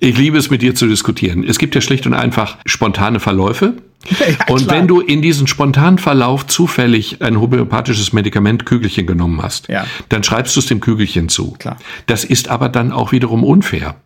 ich 0.00 0.16
liebe 0.16 0.38
es 0.38 0.50
mit 0.50 0.62
dir 0.62 0.74
zu 0.74 0.86
diskutieren. 0.86 1.44
Es 1.44 1.58
gibt 1.58 1.74
ja 1.74 1.80
schlicht 1.80 2.06
und 2.06 2.14
einfach 2.14 2.56
spontane 2.66 3.20
Verläufe. 3.20 3.74
Ja, 4.22 4.54
und 4.54 4.70
wenn 4.70 4.86
du 4.86 5.00
in 5.00 5.22
diesen 5.22 5.46
spontanen 5.46 5.98
Verlauf 5.98 6.46
zufällig 6.46 7.22
ein 7.22 7.40
homöopathisches 7.40 8.12
Medikament 8.12 8.66
Kügelchen 8.66 9.06
genommen 9.06 9.42
hast, 9.42 9.68
Ja. 9.68 9.86
dann 10.08 10.22
schreibst 10.22 10.54
du 10.56 10.60
es 10.60 10.66
dem 10.66 10.80
Kügelchen 10.80 11.28
zu. 11.28 11.52
Klar. 11.58 11.76
Das 12.06 12.24
ist 12.24 12.48
aber 12.48 12.68
dann 12.68 12.92
auch 12.92 13.12
wiederum 13.12 13.44
unfair, 13.44 13.96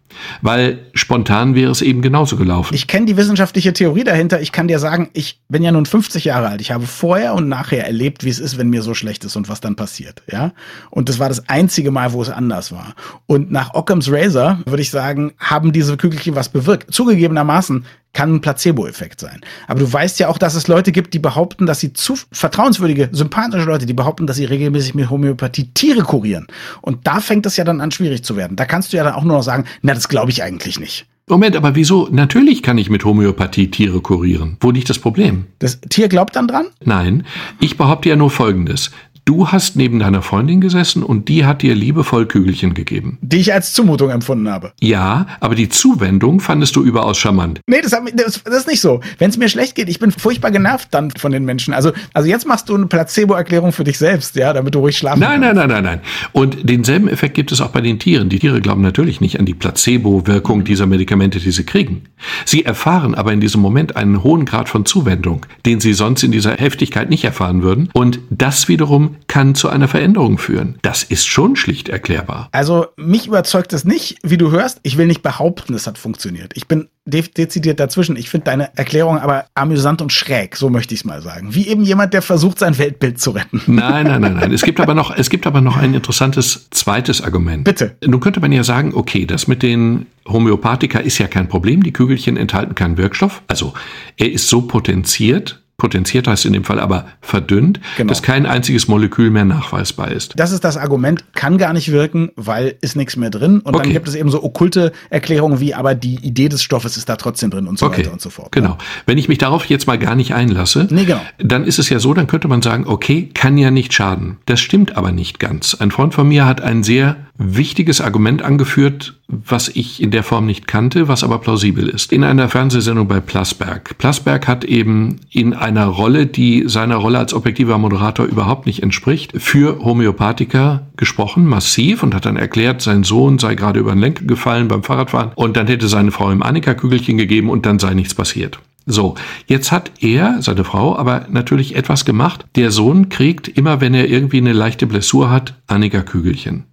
weil 0.43 0.79
spontan 0.95 1.55
wäre 1.55 1.71
es 1.71 1.83
eben 1.83 2.03
genauso 2.03 2.37
gelaufen. 2.37 2.75
Ich 2.75 2.87
kenne 2.87 3.07
die 3.07 3.17
wissenschaftliche 3.17 3.73
Theorie 3.73 4.05
dahinter. 4.05 4.41
Ich 4.41 4.53
kann 4.53 4.69
dir 4.69 4.79
sagen, 4.79 5.11
ich 5.13 5.41
bin 5.49 5.63
ja 5.63 5.73
nun 5.73 5.87
50 5.87 6.25
Jahre 6.25 6.49
alt. 6.49 6.61
Ich 6.61 6.71
habe 6.73 6.87
vorher 6.87 7.35
und 7.35 7.49
nachher 7.49 7.87
erlebt, 7.87 8.25
wie 8.25 8.31
es 8.31 8.39
ist, 8.39 8.59
wenn 8.59 8.69
mir 8.71 8.83
so 8.83 8.95
schlecht 8.95 9.25
ist 9.25 9.37
und 9.37 9.49
was 9.49 9.61
dann 9.61 9.77
passiert. 9.77 10.23
Ja. 10.31 10.53
Und 10.91 11.09
das 11.09 11.19
war 11.19 11.29
das 11.29 11.49
einzige 11.49 11.91
Mal, 11.91 12.13
wo 12.13 12.23
es 12.23 12.31
anders 12.31 12.73
war. 12.73 12.95
Und 13.27 13.51
nach 13.51 13.75
Occam's 13.75 14.11
Razor 14.11 14.59
würde 14.67 14.83
ich 14.83 14.91
sagen, 14.91 15.33
haben 15.39 15.73
diese 15.73 15.97
Kügelchen 15.97 16.35
was 16.35 16.49
bewirkt. 16.49 16.93
Zugegebenermaßen 16.95 17.85
kann 18.17 18.37
ein 18.37 18.41
Placebo-Effekt 18.41 19.21
sein. 19.21 19.43
Aber 19.69 19.81
du 19.81 19.93
weißt 19.93 20.19
ja 20.21 20.29
auch, 20.29 20.39
dass 20.39 20.55
es 20.55 20.69
Leute 20.69 20.91
gibt, 20.91 21.13
die 21.13 21.19
behaupten, 21.19 21.67
dass 21.67 21.81
sie 21.81 21.93
zu 21.93 22.15
vertrauenswürdige, 22.33 23.11
sympathische 23.13 23.67
Leute, 23.67 23.85
die 23.85 23.93
behaupten, 23.93 24.27
dass 24.27 24.37
sie 24.37 24.47
regelmäßig 24.47 24.95
mit 24.95 25.11
Homöopathie 25.11 25.71
Tiere 25.75 26.03
kurieren. 26.03 26.47
Und 26.81 27.07
da 27.07 27.21
fängt 27.21 27.45
es 27.45 27.59
ja 27.59 27.65
dann 27.65 27.83
an, 27.83 27.91
schwierig 27.91 28.25
zu 28.25 28.35
werden. 28.35 28.57
Da 28.57 28.65
kannst 28.65 28.93
du 28.93 28.97
ja 28.97 29.05
dann 29.05 29.13
auch 29.13 29.23
nur 29.23 29.37
noch 29.37 29.43
sagen, 29.43 29.65
na, 29.83 29.93
das 29.93 30.09
glaube 30.09 30.31
ich 30.31 30.43
eigentlich 30.43 30.81
nicht. 30.81 31.05
Moment, 31.29 31.57
aber 31.57 31.75
wieso? 31.75 32.09
Natürlich 32.11 32.63
kann 32.63 32.79
ich 32.79 32.89
mit 32.89 33.05
Homöopathie 33.05 33.71
Tiere 33.71 34.01
kurieren. 34.01 34.57
Wo 34.61 34.71
liegt 34.71 34.89
das 34.89 34.99
Problem? 34.99 35.45
Das 35.59 35.81
Tier 35.83 36.09
glaubt 36.09 36.37
dann 36.37 36.49
dran? 36.49 36.69
Nein, 36.83 37.27
ich 37.61 37.77
behaupte 37.77 38.09
ja 38.09 38.17
nur 38.17 38.31
Folgendes. 38.31 38.93
Du 39.29 39.49
hast 39.49 39.75
neben 39.75 39.99
deiner 39.99 40.23
Freundin 40.23 40.61
gesessen 40.61 41.03
und 41.03 41.29
die 41.29 41.45
hat 41.45 41.61
dir 41.63 41.75
liebevoll 41.75 42.27
Kügelchen 42.27 42.75
gegeben. 42.75 43.19
die 43.23 43.39
ich 43.39 43.53
als 43.53 43.73
Zumutung 43.73 44.11
empfunden 44.11 44.49
habe. 44.49 44.71
Ja, 44.81 45.27
aber 45.41 45.57
die 45.57 45.69
Zuwendung 45.69 46.39
fandest 46.39 46.77
du 46.77 46.85
überaus 46.85 47.19
charmant. 47.19 47.61
Nee, 47.67 47.81
das, 47.83 47.91
hat, 47.93 48.03
das, 48.15 48.45
das 48.45 48.59
ist 48.59 48.69
nicht 48.69 48.81
so. 48.81 49.01
Wenn 49.19 49.29
es 49.31 49.37
mir 49.37 49.49
schlecht 49.49 49.75
geht, 49.75 49.89
ich 49.89 49.99
bin 49.99 50.13
furchtbar 50.13 50.53
genervt 50.53 50.89
dann 50.93 51.11
von 51.11 51.33
den 51.33 51.45
Menschen. 51.45 51.75
Also, 51.75 51.91
also 52.15 52.29
jetzt 52.29 52.47
machst 52.47 52.69
du 52.69 52.77
eine 52.77 52.87
Placebo-Erklärung 52.87 53.73
für 53.73 53.83
dich 53.83 53.99
selbst, 53.99 54.37
ja, 54.37 54.53
damit 54.53 54.77
du 54.77 54.79
ruhig 54.79 54.97
schlafen 54.97 55.19
Nein, 55.19 55.41
kannst. 55.41 55.57
nein, 55.57 55.69
nein, 55.71 55.83
nein, 55.83 55.99
nein. 55.99 56.01
Und 56.31 56.71
denselben 56.71 57.09
Effekt 57.09 57.35
gibt 57.35 57.51
es 57.51 57.61
auch 57.61 57.71
bei 57.71 57.81
den 57.81 57.99
Tieren. 57.99 58.29
Die 58.29 58.39
Tiere 58.39 58.61
glauben 58.61 58.81
natürlich 58.83 59.21
nicht 59.21 59.41
an 59.41 59.45
die 59.45 59.55
Placebo-Wirkung 59.55 60.63
dieser 60.63 60.87
Medikamente, 60.87 61.41
die 61.41 61.51
sie 61.51 61.65
kriegen. 61.65 62.03
Sie 62.45 62.65
erfahren 62.65 63.17
aber 63.17 63.33
in 63.33 63.41
diesem 63.41 63.61
Moment 63.61 63.97
einen 63.97 64.23
hohen 64.23 64.45
Grad 64.45 64.69
von 64.69 64.87
Zuwendung, 64.87 65.45
den 65.67 65.81
sie 65.81 65.95
sonst 65.95 66.23
in 66.23 66.31
dieser 66.31 66.53
Heftigkeit 66.53 67.11
nicht 67.11 67.25
erfahren 67.25 67.65
würden. 67.65 67.91
Und 67.93 68.21
das 68.31 68.69
wiederum 68.69 69.16
kann 69.27 69.55
zu 69.55 69.69
einer 69.69 69.89
Veränderung 69.89 70.39
führen. 70.39 70.79
Das 70.83 71.03
ist 71.03 71.27
schon 71.27 71.57
schlicht 71.57 71.89
erklärbar. 71.89 72.49
Also 72.53 72.87
mich 72.97 73.27
überzeugt 73.27 73.73
es 73.73 73.85
nicht, 73.85 74.19
wie 74.23 74.37
du 74.37 74.51
hörst. 74.51 74.81
Ich 74.83 74.97
will 74.97 75.07
nicht 75.07 75.23
behaupten, 75.23 75.75
es 75.75 75.87
hat 75.87 75.99
funktioniert. 75.99 76.53
Ich 76.55 76.69
bin 76.69 76.89
de 77.05 77.23
dezidiert 77.23 77.81
dazwischen. 77.81 78.17
Ich 78.17 78.29
finde 78.29 78.45
deine 78.45 78.77
Erklärung 78.77 79.19
aber 79.19 79.47
amüsant 79.55 80.03
und 80.03 80.13
schräg, 80.13 80.57
so 80.57 80.71
möchte 80.71 80.95
ich 80.95 81.01
es 81.01 81.05
mal 81.05 81.23
sagen. 81.23 81.55
Wie 81.55 81.69
eben 81.69 81.85
jemand, 81.85 82.13
der 82.15 82.23
versucht, 82.23 82.59
sein 82.59 82.77
Weltbild 82.79 83.21
zu 83.21 83.31
retten. 83.31 83.63
Nein, 83.67 84.07
nein, 84.07 84.21
nein, 84.21 84.35
nein. 84.35 84.53
Es 84.53 84.63
gibt 84.63 84.81
aber 84.81 84.95
noch, 84.95 85.17
es 85.17 85.31
gibt 85.31 85.47
aber 85.47 85.61
noch 85.61 85.77
ein 85.77 85.95
interessantes 85.95 86.69
zweites 86.71 87.23
Argument. 87.23 87.65
Bitte. 87.65 87.97
Nun 88.05 88.21
könnte 88.21 88.41
man 88.41 88.53
ja 88.53 88.65
sagen, 88.65 88.93
okay, 88.95 89.27
das 89.27 89.47
mit 89.47 89.63
den 89.63 90.07
Homöopathika 90.27 90.99
ist 90.99 91.19
ja 91.19 91.29
kein 91.29 91.49
Problem. 91.49 91.83
Die 91.83 91.93
Kügelchen 91.93 92.37
enthalten 92.37 92.75
keinen 92.75 92.97
Wirkstoff. 92.97 93.43
Also, 93.49 93.75
er 94.17 94.33
ist 94.33 94.49
so 94.49 94.63
potenziert, 94.63 95.63
potenziert 95.79 96.27
heißt 96.27 96.47
in 96.47 96.53
dem 96.55 96.65
Fall 96.65 96.81
aber 96.81 97.07
verdünnt, 97.21 97.81
Genau. 97.97 98.09
dass 98.09 98.23
kein 98.23 98.47
einziges 98.47 98.89
Molekül 98.89 99.31
mehr 99.31 99.45
nachweisbar 99.45 100.11
ist. 100.11 100.33
Das 100.37 100.53
ist 100.53 100.65
das 100.65 100.77
Argument, 100.77 101.25
kann 101.35 101.59
gar 101.59 101.73
nicht 101.73 101.93
wirken, 101.93 102.31
weil 102.37 102.77
ist 102.81 102.97
nichts 102.97 103.17
mehr 103.17 103.31
drin. 103.31 103.61
Und 103.61 103.75
dann 103.75 103.83
Okay. 103.83 103.93
gibt 103.93 104.09
es 104.09 104.15
eben 104.15 104.31
so 104.31 104.43
okkulte 104.43 104.93
Erklärungen 105.11 105.61
wie, 105.61 105.75
aber 105.75 105.95
die 105.95 106.15
Idee 106.17 106.49
des 106.49 106.63
Stoffes 106.63 106.97
ist 106.97 107.09
da 107.09 107.17
trotzdem 107.17 107.51
drin 107.51 107.67
und 107.67 107.79
so 107.79 107.87
Okay, 107.87 107.99
weiter 107.99 108.13
und 108.13 108.21
so 108.23 108.31
fort. 108.31 108.53
genau. 108.53 108.79
Wenn 109.07 109.19
ich 109.19 109.29
mich 109.29 109.39
darauf 109.39 109.67
jetzt 109.67 109.87
mal 109.87 109.99
gar 109.99 110.15
nicht 110.15 110.33
einlasse, 110.35 110.87
Nee, 110.91 111.05
genau. 111.05 111.21
dann 111.39 111.65
ist 111.65 111.79
es 111.79 111.89
ja 111.91 111.99
so, 111.99 112.15
dann 112.15 112.27
könnte 112.27 112.49
man 112.49 112.63
sagen, 112.63 112.87
okay, 112.87 113.29
kann 113.35 113.59
ja 113.59 113.71
nicht 113.71 113.93
schaden. 113.93 114.39
Das 114.47 114.61
stimmt 114.61 114.97
aber 114.97 115.13
nicht 115.13 115.39
ganz. 115.39 115.75
Ein 115.75 115.91
Freund 115.91 116.15
von 116.15 116.27
mir 116.29 116.47
hat 116.47 116.61
ein 116.63 116.83
sehr 116.83 117.17
wichtiges 117.39 118.01
Argument 118.01 118.43
angeführt, 118.43 119.15
was 119.29 119.69
ich 119.69 120.03
in 120.03 120.11
der 120.11 120.23
Form 120.23 120.47
nicht 120.47 120.67
kannte, 120.67 121.09
was 121.09 121.25
aber 121.25 121.39
plausibel 121.39 121.89
ist. 121.89 122.13
In 122.13 122.25
einer 122.25 122.49
Fernsehsendung 122.49 123.09
bei 123.09 123.21
Plasberg. 123.21 123.99
Plasberg 123.99 124.47
hat 124.49 124.65
eben 124.65 125.21
in 125.31 125.53
einer 125.53 125.87
Rolle, 125.87 126.27
die 126.27 126.65
seiner 126.67 126.97
Rolle 126.97 127.19
als 127.19 127.35
objektiver 127.35 127.79
Moderator 127.79 128.27
überhaupt 128.27 128.67
nicht 128.67 128.83
entspricht, 128.83 129.33
für 129.37 129.79
Homöopathiker 129.81 130.87
gesprochen, 130.97 131.47
massiv, 131.47 132.03
und 132.03 132.15
hat 132.15 132.27
dann 132.27 132.37
erklärt, 132.37 132.83
sein 132.83 133.05
Sohn 133.05 133.39
sei 133.39 133.55
gerade 133.55 133.81
über 133.81 133.93
den 133.93 134.01
Lenker 134.01 134.25
gefallen 134.25 134.69
beim 134.69 134.83
Fahrradfahren 134.83 135.33
und 135.35 135.57
dann 135.57 135.67
hätte 135.67 135.89
seine 135.89 136.13
Frau 136.13 136.31
ihm 136.31 136.43
Annika-Kügelchen 136.43 137.19
gegeben 137.19 137.51
und 137.51 137.67
dann 137.67 137.79
sei 137.79 137.95
nichts 137.95 138.15
passiert. 138.15 138.61
So, 138.89 139.17
jetzt 139.47 139.73
hat 139.73 139.91
er, 140.01 140.41
seine 140.41 140.63
Frau, 140.63 140.97
aber 140.97 141.27
natürlich 141.29 141.75
etwas 141.75 142.05
gemacht. 142.05 142.47
Der 142.55 142.71
Sohn 142.71 143.09
kriegt 143.09 143.49
immer, 143.49 143.81
wenn 143.81 143.95
er 143.95 144.09
irgendwie 144.09 144.39
eine 144.39 144.53
leichte 144.53 144.87
Blessur 144.87 145.29
hat, 145.29 145.55
Annika-Kügelchen. 145.67 146.65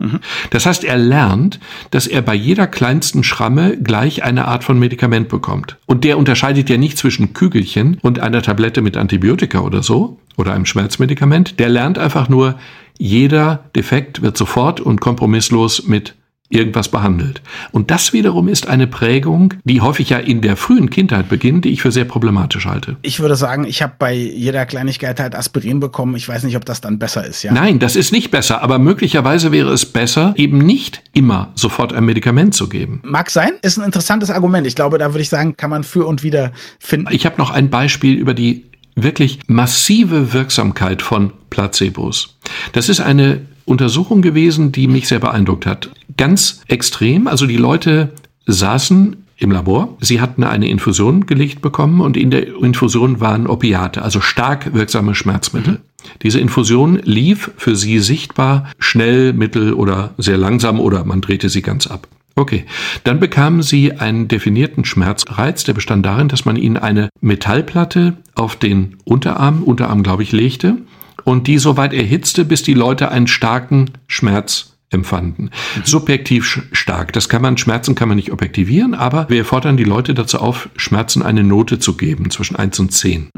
Das 0.51 0.67
heißt, 0.67 0.83
er 0.83 0.97
lernt, 0.97 1.59
dass 1.89 2.05
er 2.05 2.21
bei 2.21 2.35
jeder 2.35 2.67
kleinsten 2.67 3.23
Schramme 3.23 3.77
gleich 3.77 4.23
eine 4.23 4.47
Art 4.47 4.63
von 4.63 4.77
Medikament 4.77 5.27
bekommt. 5.27 5.77
Und 5.87 6.03
der 6.03 6.19
unterscheidet 6.19 6.69
ja 6.69 6.77
nicht 6.77 6.99
zwischen 6.99 7.33
Kügelchen 7.33 7.97
und 8.03 8.19
einer 8.19 8.43
Tablette 8.43 8.83
mit 8.83 8.95
Antibiotika 8.95 9.61
oder 9.61 9.81
so 9.81 10.19
oder 10.37 10.53
einem 10.53 10.67
Schmerzmedikament. 10.67 11.59
Der 11.59 11.69
lernt 11.69 11.97
einfach 11.97 12.29
nur, 12.29 12.59
jeder 12.99 13.63
Defekt 13.75 14.21
wird 14.21 14.37
sofort 14.37 14.79
und 14.79 15.01
kompromisslos 15.01 15.87
mit 15.87 16.13
irgendwas 16.53 16.89
behandelt. 16.89 17.41
Und 17.71 17.91
das 17.91 18.13
wiederum 18.13 18.47
ist 18.47 18.67
eine 18.67 18.87
Prägung, 18.87 19.53
die 19.63 19.81
häufig 19.81 20.09
ja 20.09 20.17
in 20.17 20.41
der 20.41 20.55
frühen 20.55 20.89
Kindheit 20.89 21.29
beginnt, 21.29 21.65
die 21.65 21.69
ich 21.69 21.81
für 21.81 21.91
sehr 21.91 22.05
problematisch 22.05 22.65
halte. 22.65 22.97
Ich 23.01 23.19
würde 23.19 23.35
sagen, 23.35 23.65
ich 23.65 23.81
habe 23.81 23.93
bei 23.97 24.13
jeder 24.13 24.65
Kleinigkeit 24.65 25.19
halt 25.19 25.35
Aspirin 25.35 25.79
bekommen. 25.79 26.15
Ich 26.15 26.27
weiß 26.27 26.43
nicht, 26.43 26.55
ob 26.55 26.65
das 26.65 26.81
dann 26.81 26.99
besser 26.99 27.25
ist, 27.25 27.43
ja. 27.43 27.51
Nein, 27.51 27.79
das 27.79 27.95
ist 27.95 28.11
nicht 28.11 28.31
besser, 28.31 28.61
aber 28.61 28.79
möglicherweise 28.79 29.51
wäre 29.51 29.71
es 29.71 29.85
besser, 29.85 30.33
eben 30.37 30.59
nicht 30.59 31.01
immer 31.13 31.51
sofort 31.55 31.93
ein 31.93 32.05
Medikament 32.05 32.53
zu 32.55 32.69
geben. 32.69 33.01
Mag 33.03 33.29
sein, 33.29 33.51
ist 33.61 33.77
ein 33.77 33.85
interessantes 33.85 34.29
Argument. 34.29 34.67
Ich 34.67 34.75
glaube, 34.75 34.97
da 34.97 35.13
würde 35.13 35.21
ich 35.21 35.29
sagen, 35.29 35.57
kann 35.57 35.69
man 35.69 35.83
für 35.83 36.05
und 36.05 36.23
wieder 36.23 36.51
finden. 36.79 37.07
Ich 37.11 37.25
habe 37.25 37.37
noch 37.37 37.51
ein 37.51 37.69
Beispiel 37.69 38.15
über 38.15 38.33
die 38.33 38.65
wirklich 38.95 39.39
massive 39.47 40.33
Wirksamkeit 40.33 41.01
von 41.01 41.33
Placebos. 41.49 42.37
Das 42.73 42.89
ist 42.89 42.99
eine 42.99 43.41
Untersuchung 43.65 44.21
gewesen, 44.21 44.71
die 44.71 44.87
mich 44.87 45.07
sehr 45.07 45.19
beeindruckt 45.19 45.65
hat. 45.65 45.89
Ganz 46.17 46.61
extrem, 46.67 47.27
also 47.27 47.45
die 47.45 47.57
Leute 47.57 48.11
saßen 48.45 49.17
im 49.37 49.51
Labor, 49.51 49.97
sie 49.99 50.21
hatten 50.21 50.43
eine 50.43 50.67
Infusion 50.67 51.25
gelegt 51.25 51.61
bekommen 51.61 52.01
und 52.01 52.17
in 52.17 52.31
der 52.31 52.47
Infusion 52.47 53.19
waren 53.19 53.47
Opiate, 53.47 54.01
also 54.01 54.21
stark 54.21 54.73
wirksame 54.73 55.15
Schmerzmittel. 55.15 55.81
Diese 56.21 56.39
Infusion 56.39 56.99
lief 57.03 57.51
für 57.57 57.75
sie 57.75 57.99
sichtbar 57.99 58.69
schnell, 58.79 59.33
mittel 59.33 59.73
oder 59.73 60.13
sehr 60.17 60.37
langsam 60.37 60.79
oder 60.79 61.03
man 61.05 61.21
drehte 61.21 61.49
sie 61.49 61.61
ganz 61.61 61.87
ab. 61.87 62.07
Okay, 62.35 62.65
dann 63.03 63.19
bekamen 63.19 63.61
sie 63.61 63.93
einen 63.93 64.27
definierten 64.27 64.85
Schmerzreiz, 64.85 65.63
der 65.65 65.73
bestand 65.73 66.05
darin, 66.05 66.29
dass 66.29 66.45
man 66.45 66.55
ihnen 66.55 66.77
eine 66.77 67.09
Metallplatte 67.21 68.17
auf 68.33 68.55
den 68.55 68.97
Unterarm, 69.03 69.61
Unterarm 69.61 70.01
glaube 70.01 70.23
ich, 70.23 70.31
legte 70.31 70.77
und 71.23 71.47
die 71.47 71.57
so 71.57 71.77
weit 71.77 71.93
erhitzte, 71.93 72.45
bis 72.45 72.63
die 72.63 72.73
Leute 72.73 73.09
einen 73.09 73.27
starken 73.27 73.91
Schmerz 74.07 74.69
empfanden. 74.89 75.49
Subjektiv 75.83 76.45
sch- 76.45 76.63
stark. 76.71 77.13
Das 77.13 77.27
kann 77.27 77.41
man, 77.41 77.57
Schmerzen 77.57 77.95
kann 77.95 78.07
man 78.09 78.15
nicht 78.15 78.31
objektivieren, 78.31 78.93
aber 78.93 79.27
wir 79.27 79.43
fordern 79.43 79.75
die 79.75 79.83
Leute 79.83 80.13
dazu 80.13 80.37
auf, 80.37 80.69
Schmerzen 80.75 81.23
eine 81.23 81.43
Note 81.43 81.79
zu 81.79 81.97
geben, 81.97 82.29
zwischen 82.29 82.55
1 82.55 82.79
und 82.79 82.91
10. 82.91 83.29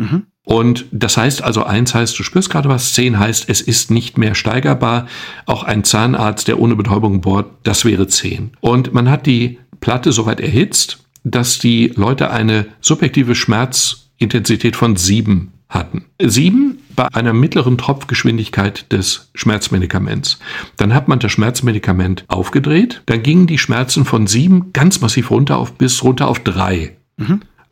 Und 0.44 0.86
das 0.92 1.16
heißt 1.18 1.42
also, 1.44 1.64
eins 1.64 1.96
heißt, 1.96 2.20
du 2.20 2.24
spürst 2.24 2.50
gerade 2.50 2.70
was, 2.70 2.94
zehn 2.94 3.18
heißt, 3.18 3.50
es 3.50 3.62
ist 3.62 3.90
nicht 3.90 4.18
mehr 4.18 4.36
steigerbar. 4.36 5.08
Auch 5.46 5.64
ein 5.64 5.84
Zahnarzt, 5.84 6.48
der 6.48 6.60
ohne 6.60 6.76
Betäubung 6.76 7.22
bohrt, 7.22 7.48
das 7.64 7.86
wäre 7.86 8.08
zehn. 8.08 8.52
Und 8.60 8.94
man 8.94 9.10
hat 9.10 9.26
die 9.26 9.58
Platte 9.80 10.12
so 10.12 10.26
weit 10.26 10.42
erhitzt, 10.42 11.00
dass 11.24 11.58
die 11.58 11.88
Leute 11.96 12.30
eine 12.32 12.68
subjektive 12.82 13.34
Schmerzintensität 13.34 14.76
von 14.76 14.96
sieben 14.98 15.54
hatten. 15.70 16.06
Sieben 16.22 16.78
bei 16.96 17.08
einer 17.14 17.34
mittleren 17.34 17.78
Tropfgeschwindigkeit 17.78 18.92
des 18.92 19.30
Schmerzmedikaments. 19.36 20.40
Dann 20.78 20.94
hat 20.94 21.08
man 21.08 21.20
das 21.20 21.32
Schmerzmedikament 21.32 22.26
aufgedreht, 22.28 23.02
dann 23.06 23.24
gingen 23.24 23.48
die 23.48 23.58
Schmerzen 23.58 24.06
von 24.06 24.28
sieben 24.28 24.72
ganz 24.74 25.02
massiv 25.02 25.32
runter 25.32 25.58
auf 25.58 25.74
bis 25.74 26.04
runter 26.04 26.28
auf 26.28 26.40
drei. 26.40 26.96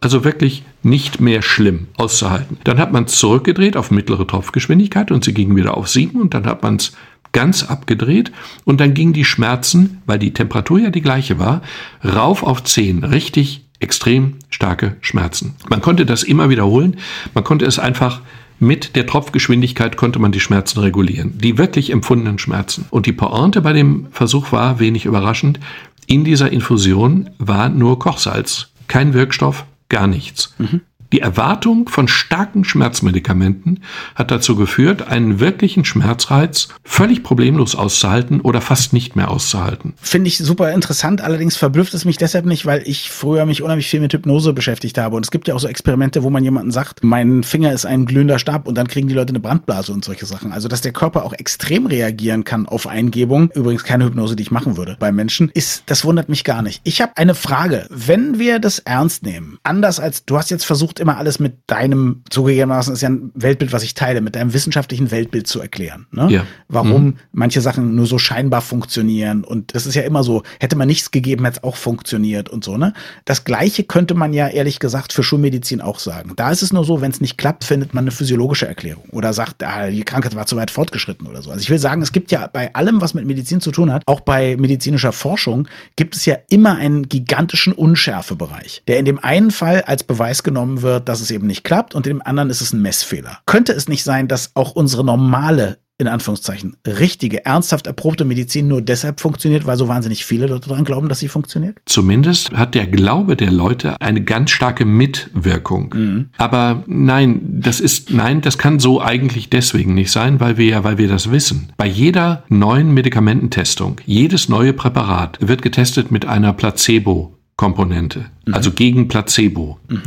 Also 0.01 0.25
wirklich 0.25 0.63
nicht 0.81 1.21
mehr 1.21 1.41
schlimm 1.41 1.87
auszuhalten. 1.95 2.57
Dann 2.65 2.77
hat 2.77 2.91
man 2.91 3.05
es 3.05 3.17
zurückgedreht 3.17 3.77
auf 3.77 3.89
mittlere 3.89 4.27
Tropfgeschwindigkeit 4.27 5.11
und 5.11 5.23
sie 5.23 5.33
gingen 5.33 5.55
wieder 5.55 5.77
auf 5.77 5.87
sieben 5.87 6.19
und 6.19 6.33
dann 6.33 6.45
hat 6.45 6.61
man 6.61 6.75
es 6.75 6.91
ganz 7.31 7.63
abgedreht 7.63 8.31
und 8.65 8.79
dann 8.79 8.93
gingen 8.93 9.13
die 9.13 9.25
Schmerzen, 9.25 10.01
weil 10.05 10.19
die 10.19 10.33
Temperatur 10.33 10.79
ja 10.79 10.89
die 10.89 11.01
gleiche 11.01 11.39
war, 11.39 11.61
rauf 12.03 12.43
auf 12.43 12.63
10, 12.63 13.03
richtig 13.03 13.65
extrem 13.79 14.35
starke 14.49 14.95
Schmerzen. 15.01 15.55
Man 15.69 15.81
konnte 15.81 16.05
das 16.05 16.23
immer 16.23 16.49
wiederholen, 16.49 16.97
man 17.33 17.43
konnte 17.43 17.65
es 17.65 17.79
einfach 17.79 18.21
mit 18.59 18.95
der 18.95 19.05
Tropfgeschwindigkeit 19.05 19.97
konnte 19.97 20.19
man 20.19 20.31
die 20.31 20.39
Schmerzen 20.39 20.79
regulieren, 20.79 21.37
die 21.37 21.57
wirklich 21.57 21.91
empfundenen 21.91 22.39
Schmerzen. 22.39 22.85
Und 22.89 23.05
die 23.05 23.13
Pointe 23.13 23.61
bei 23.61 23.73
dem 23.73 24.07
Versuch 24.11 24.51
war, 24.51 24.79
wenig 24.79 25.05
überraschend, 25.05 25.59
in 26.07 26.23
dieser 26.23 26.51
Infusion 26.51 27.29
war 27.37 27.69
nur 27.69 27.99
Kochsalz, 27.99 28.69
kein 28.87 29.13
Wirkstoff, 29.13 29.65
gar 29.89 30.07
nichts. 30.07 30.53
Mhm. 30.57 30.81
Die 31.13 31.21
Erwartung 31.21 31.89
von 31.89 32.07
starken 32.07 32.63
Schmerzmedikamenten 32.63 33.83
hat 34.15 34.31
dazu 34.31 34.55
geführt, 34.55 35.07
einen 35.07 35.39
wirklichen 35.39 35.85
Schmerzreiz 35.85 36.69
völlig 36.83 37.21
problemlos 37.21 37.75
auszuhalten 37.75 38.41
oder 38.41 38.61
fast 38.61 38.93
nicht 38.93 39.15
mehr 39.15 39.29
auszuhalten. 39.29 39.93
Finde 40.01 40.29
ich 40.29 40.39
super 40.39 40.73
interessant, 40.73 41.21
allerdings 41.21 41.55
verblüfft 41.55 41.93
es 41.93 42.03
mich 42.03 42.17
deshalb 42.17 42.47
nicht, 42.47 42.65
weil 42.65 42.81
ich 42.87 43.11
früher 43.11 43.45
mich 43.45 43.61
unheimlich 43.61 43.89
viel 43.89 43.99
mit 43.99 44.11
Hypnose 44.11 44.53
beschäftigt 44.53 44.97
habe. 44.97 45.15
Und 45.15 45.23
es 45.23 45.29
gibt 45.29 45.47
ja 45.47 45.53
auch 45.53 45.59
so 45.59 45.67
Experimente, 45.67 46.23
wo 46.23 46.31
man 46.31 46.43
jemanden 46.43 46.71
sagt, 46.71 47.03
mein 47.03 47.43
Finger 47.43 47.73
ist 47.73 47.85
ein 47.85 48.07
glühender 48.07 48.39
Stab 48.39 48.67
und 48.67 48.75
dann 48.75 48.87
kriegen 48.87 49.07
die 49.07 49.13
Leute 49.13 49.29
eine 49.29 49.39
Brandblase 49.39 49.93
und 49.93 50.03
solche 50.03 50.25
Sachen. 50.25 50.51
Also, 50.51 50.67
dass 50.67 50.81
der 50.81 50.93
Körper 50.93 51.25
auch 51.25 51.33
extrem 51.33 51.85
reagieren 51.85 52.43
kann 52.43 52.65
auf 52.65 52.87
Eingebung, 52.87 53.51
übrigens 53.53 53.83
keine 53.83 54.05
Hypnose, 54.05 54.35
die 54.35 54.41
ich 54.41 54.51
machen 54.51 54.77
würde 54.77 54.97
bei 54.97 55.11
Menschen, 55.11 55.51
ist, 55.53 55.83
das 55.85 56.05
wundert 56.05 56.27
mich 56.27 56.43
gar 56.43 56.63
nicht. 56.63 56.81
Ich 56.83 57.01
habe 57.03 57.11
eine 57.17 57.35
Frage. 57.35 57.85
Wenn 57.91 58.39
wir 58.39 58.57
das 58.57 58.79
ernst 58.79 59.21
nehmen, 59.21 59.59
anders 59.61 59.99
als 59.99 60.25
du 60.25 60.37
hast 60.37 60.49
jetzt 60.49 60.65
versucht, 60.65 61.02
immer 61.03 61.17
alles 61.17 61.39
mit 61.39 61.57
deinem, 61.67 62.23
zugegebenermaßen 62.29 62.93
ist 62.93 63.01
ja 63.01 63.09
ein 63.09 63.31
Weltbild, 63.35 63.71
was 63.71 63.83
ich 63.83 63.93
teile, 63.93 64.21
mit 64.21 64.35
deinem 64.35 64.53
wissenschaftlichen 64.53 65.11
Weltbild 65.11 65.47
zu 65.47 65.61
erklären. 65.61 66.07
Ne? 66.11 66.27
Ja. 66.31 66.45
Warum 66.67 67.03
mhm. 67.03 67.15
manche 67.31 67.61
Sachen 67.61 67.95
nur 67.95 68.07
so 68.07 68.17
scheinbar 68.17 68.61
funktionieren. 68.61 69.43
Und 69.43 69.75
das 69.75 69.85
ist 69.85 69.95
ja 69.95 70.01
immer 70.01 70.23
so, 70.23 70.43
hätte 70.59 70.75
man 70.75 70.87
nichts 70.87 71.11
gegeben, 71.11 71.45
hätte 71.45 71.57
es 71.57 71.63
auch 71.63 71.75
funktioniert 71.75 72.49
und 72.49 72.63
so. 72.63 72.77
Ne? 72.77 72.93
Das 73.25 73.43
Gleiche 73.43 73.83
könnte 73.83 74.15
man 74.15 74.33
ja 74.33 74.47
ehrlich 74.47 74.79
gesagt 74.79 75.13
für 75.13 75.23
Schulmedizin 75.23 75.81
auch 75.81 75.99
sagen. 75.99 76.33
Da 76.35 76.51
ist 76.51 76.63
es 76.63 76.73
nur 76.73 76.85
so, 76.85 77.01
wenn 77.01 77.11
es 77.11 77.21
nicht 77.21 77.37
klappt, 77.37 77.63
findet 77.63 77.93
man 77.93 78.05
eine 78.05 78.11
physiologische 78.11 78.67
Erklärung 78.67 79.05
oder 79.11 79.33
sagt, 79.33 79.61
ah, 79.63 79.89
die 79.89 80.03
Krankheit 80.03 80.35
war 80.35 80.45
zu 80.45 80.55
weit 80.55 80.71
fortgeschritten 80.71 81.27
oder 81.27 81.41
so. 81.41 81.51
Also 81.51 81.61
ich 81.61 81.69
will 81.69 81.79
sagen, 81.79 82.01
es 82.01 82.11
gibt 82.11 82.31
ja 82.31 82.47
bei 82.47 82.73
allem, 82.73 83.01
was 83.01 83.13
mit 83.13 83.25
Medizin 83.25 83.61
zu 83.61 83.71
tun 83.71 83.91
hat, 83.91 84.03
auch 84.05 84.21
bei 84.21 84.55
medizinischer 84.57 85.11
Forschung, 85.11 85.67
gibt 85.95 86.15
es 86.15 86.25
ja 86.25 86.37
immer 86.49 86.75
einen 86.75 87.09
gigantischen 87.09 87.73
Unschärfebereich, 87.73 88.83
der 88.87 88.99
in 88.99 89.05
dem 89.05 89.19
einen 89.19 89.51
Fall 89.51 89.81
als 89.81 90.03
Beweis 90.03 90.43
genommen 90.43 90.81
wird, 90.81 90.92
dass 90.99 91.21
es 91.21 91.31
eben 91.31 91.47
nicht 91.47 91.63
klappt 91.63 91.95
und 91.95 92.07
im 92.07 92.21
anderen 92.21 92.49
ist 92.49 92.61
es 92.61 92.73
ein 92.73 92.81
Messfehler. 92.81 93.39
Könnte 93.45 93.73
es 93.73 93.87
nicht 93.87 94.03
sein, 94.03 94.27
dass 94.27 94.51
auch 94.55 94.71
unsere 94.71 95.03
normale 95.03 95.77
in 95.99 96.07
Anführungszeichen, 96.07 96.75
richtige, 96.85 97.45
ernsthaft 97.45 97.87
erprobte 97.87 98.25
Medizin 98.25 98.67
nur 98.67 98.81
deshalb 98.81 99.19
funktioniert, 99.19 99.65
weil 99.65 99.77
so 99.77 99.87
wahnsinnig 99.87 100.25
viele 100.25 100.47
Leute 100.47 100.69
daran 100.69 100.85
glauben, 100.85 101.07
dass 101.07 101.19
sie 101.19 101.27
funktioniert? 101.27 101.77
Zumindest 101.85 102.51
hat 102.51 102.73
der 102.73 102.87
Glaube 102.87 103.35
der 103.35 103.51
Leute 103.51 104.01
eine 104.01 104.23
ganz 104.23 104.51
starke 104.51 104.85
Mitwirkung. 104.85 105.93
Mhm. 105.95 106.29
Aber 106.37 106.83
nein, 106.87 107.41
das 107.43 107.79
ist, 107.79 108.09
nein, 108.09 108.41
das 108.41 108.57
kann 108.57 108.79
so 108.79 109.01
eigentlich 109.01 109.49
deswegen 109.49 109.93
nicht 109.93 110.11
sein, 110.11 110.39
weil 110.39 110.57
wir 110.57 110.65
ja, 110.65 110.83
weil 110.83 110.97
wir 110.97 111.07
das 111.07 111.31
wissen. 111.31 111.71
Bei 111.77 111.87
jeder 111.87 112.43
neuen 112.49 112.93
Medikamententestung, 112.93 114.01
jedes 114.05 114.49
neue 114.49 114.73
Präparat 114.73 115.37
wird 115.41 115.61
getestet 115.61 116.11
mit 116.11 116.25
einer 116.25 116.53
Placebo 116.53 117.37
Komponente, 117.55 118.25
mhm. 118.45 118.53
also 118.53 118.71
gegen 118.71 119.07
Placebo. 119.07 119.79
Mhm. 119.87 120.01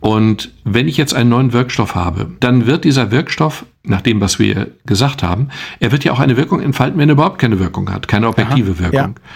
Und 0.00 0.50
wenn 0.64 0.88
ich 0.88 0.96
jetzt 0.96 1.14
einen 1.14 1.30
neuen 1.30 1.52
Wirkstoff 1.52 1.94
habe, 1.94 2.32
dann 2.40 2.66
wird 2.66 2.84
dieser 2.84 3.10
Wirkstoff, 3.10 3.64
nach 3.82 4.00
dem, 4.00 4.20
was 4.20 4.38
wir 4.38 4.72
gesagt 4.86 5.22
haben, 5.22 5.48
er 5.78 5.92
wird 5.92 6.04
ja 6.04 6.12
auch 6.12 6.20
eine 6.20 6.36
Wirkung 6.36 6.60
entfalten, 6.60 6.98
wenn 6.98 7.08
er 7.08 7.14
überhaupt 7.14 7.38
keine 7.38 7.58
Wirkung 7.58 7.90
hat, 7.90 8.08
keine 8.08 8.28
objektive 8.28 8.72
Aha, 8.72 8.78
Wirkung. 8.80 9.14
Ja. 9.16 9.30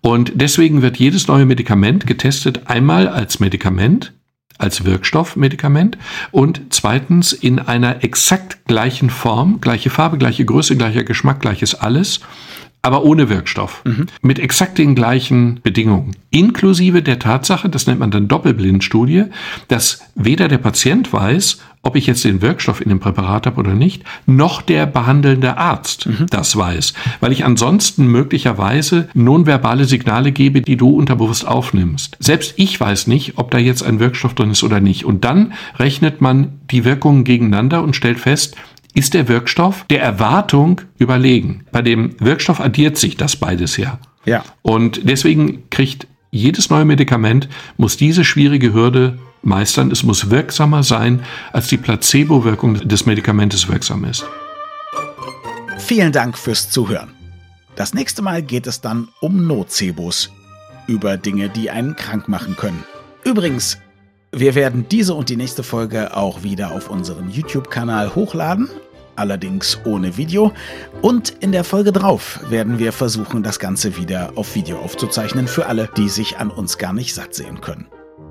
Und 0.00 0.32
deswegen 0.34 0.82
wird 0.82 0.96
jedes 0.96 1.28
neue 1.28 1.46
Medikament 1.46 2.06
getestet 2.06 2.66
einmal 2.66 3.08
als 3.08 3.40
Medikament, 3.40 4.12
als 4.58 4.84
Wirkstoffmedikament 4.84 5.98
und 6.30 6.60
zweitens 6.70 7.32
in 7.32 7.58
einer 7.58 8.04
exakt 8.04 8.64
gleichen 8.66 9.10
Form, 9.10 9.60
gleiche 9.60 9.90
Farbe, 9.90 10.18
gleiche 10.18 10.44
Größe, 10.44 10.76
gleicher 10.76 11.04
Geschmack, 11.04 11.40
gleiches 11.40 11.74
alles 11.74 12.20
aber 12.82 13.04
ohne 13.04 13.28
Wirkstoff. 13.28 13.82
Mhm. 13.84 14.06
Mit 14.20 14.40
exakt 14.40 14.76
den 14.76 14.96
gleichen 14.96 15.60
Bedingungen. 15.62 16.16
Inklusive 16.30 17.02
der 17.02 17.20
Tatsache, 17.20 17.68
das 17.68 17.86
nennt 17.86 18.00
man 18.00 18.10
dann 18.10 18.26
Doppelblindstudie, 18.26 19.26
dass 19.68 20.00
weder 20.16 20.48
der 20.48 20.58
Patient 20.58 21.12
weiß, 21.12 21.58
ob 21.84 21.96
ich 21.96 22.06
jetzt 22.06 22.24
den 22.24 22.42
Wirkstoff 22.42 22.80
in 22.80 22.88
dem 22.88 23.00
Präparat 23.00 23.46
habe 23.46 23.58
oder 23.58 23.74
nicht, 23.74 24.04
noch 24.26 24.62
der 24.62 24.86
behandelnde 24.86 25.56
Arzt 25.56 26.06
mhm. 26.06 26.26
das 26.30 26.56
weiß. 26.56 26.94
Weil 27.20 27.32
ich 27.32 27.44
ansonsten 27.44 28.06
möglicherweise 28.06 29.08
nonverbale 29.14 29.84
Signale 29.84 30.32
gebe, 30.32 30.60
die 30.60 30.76
du 30.76 30.90
unterbewusst 30.90 31.46
aufnimmst. 31.46 32.16
Selbst 32.20 32.54
ich 32.56 32.78
weiß 32.78 33.08
nicht, 33.08 33.34
ob 33.36 33.50
da 33.50 33.58
jetzt 33.58 33.82
ein 33.82 34.00
Wirkstoff 34.00 34.34
drin 34.34 34.50
ist 34.50 34.62
oder 34.62 34.80
nicht. 34.80 35.04
Und 35.04 35.24
dann 35.24 35.52
rechnet 35.78 36.20
man 36.20 36.60
die 36.70 36.84
Wirkungen 36.84 37.24
gegeneinander 37.24 37.82
und 37.82 37.96
stellt 37.96 38.20
fest, 38.20 38.56
ist 38.94 39.14
der 39.14 39.28
Wirkstoff 39.28 39.84
der 39.90 40.02
Erwartung 40.02 40.80
überlegen. 40.98 41.64
Bei 41.72 41.82
dem 41.82 42.14
Wirkstoff 42.18 42.60
addiert 42.60 42.98
sich 42.98 43.16
das 43.16 43.36
beides 43.36 43.76
ja. 43.76 43.98
Ja. 44.24 44.44
Und 44.62 45.00
deswegen 45.08 45.68
kriegt 45.70 46.06
jedes 46.30 46.70
neue 46.70 46.86
Medikament 46.86 47.48
muss 47.76 47.96
diese 47.96 48.24
schwierige 48.24 48.72
Hürde 48.72 49.18
meistern. 49.42 49.90
Es 49.90 50.02
muss 50.02 50.30
wirksamer 50.30 50.82
sein, 50.82 51.22
als 51.52 51.66
die 51.66 51.76
Placebo-Wirkung 51.76 52.88
des 52.88 53.04
Medikamentes 53.04 53.68
wirksam 53.68 54.04
ist. 54.04 54.24
Vielen 55.78 56.12
Dank 56.12 56.38
fürs 56.38 56.70
Zuhören. 56.70 57.10
Das 57.74 57.92
nächste 57.92 58.22
Mal 58.22 58.42
geht 58.42 58.66
es 58.66 58.80
dann 58.80 59.08
um 59.20 59.46
Nocebos, 59.46 60.30
über 60.86 61.16
Dinge, 61.16 61.48
die 61.48 61.70
einen 61.70 61.96
krank 61.96 62.28
machen 62.28 62.56
können. 62.56 62.84
Übrigens, 63.24 63.78
wir 64.34 64.54
werden 64.54 64.86
diese 64.90 65.14
und 65.14 65.28
die 65.28 65.36
nächste 65.36 65.62
Folge 65.62 66.16
auch 66.16 66.42
wieder 66.42 66.72
auf 66.72 66.88
unserem 66.88 67.28
YouTube-Kanal 67.28 68.14
hochladen, 68.14 68.68
allerdings 69.14 69.78
ohne 69.84 70.16
Video. 70.16 70.52
Und 71.02 71.30
in 71.40 71.52
der 71.52 71.64
Folge 71.64 71.92
drauf 71.92 72.40
werden 72.48 72.78
wir 72.78 72.92
versuchen, 72.92 73.42
das 73.42 73.58
Ganze 73.58 73.96
wieder 73.98 74.32
auf 74.36 74.54
Video 74.54 74.78
aufzuzeichnen 74.78 75.46
für 75.46 75.66
alle, 75.66 75.88
die 75.96 76.08
sich 76.08 76.38
an 76.38 76.50
uns 76.50 76.78
gar 76.78 76.94
nicht 76.94 77.14
satt 77.14 77.34
sehen 77.34 77.60
können. 77.60 77.86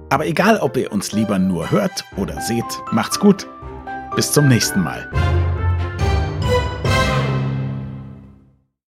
Aber 0.10 0.26
egal, 0.26 0.58
ob 0.58 0.76
ihr 0.76 0.92
uns 0.92 1.12
lieber 1.12 1.40
nur 1.40 1.72
hört 1.72 2.04
oder 2.18 2.42
seht, 2.42 2.66
macht's 2.92 3.20
gut. 3.20 3.48
Bis 4.16 4.32
zum 4.32 4.48
nächsten 4.48 4.82
Mal. 4.82 5.10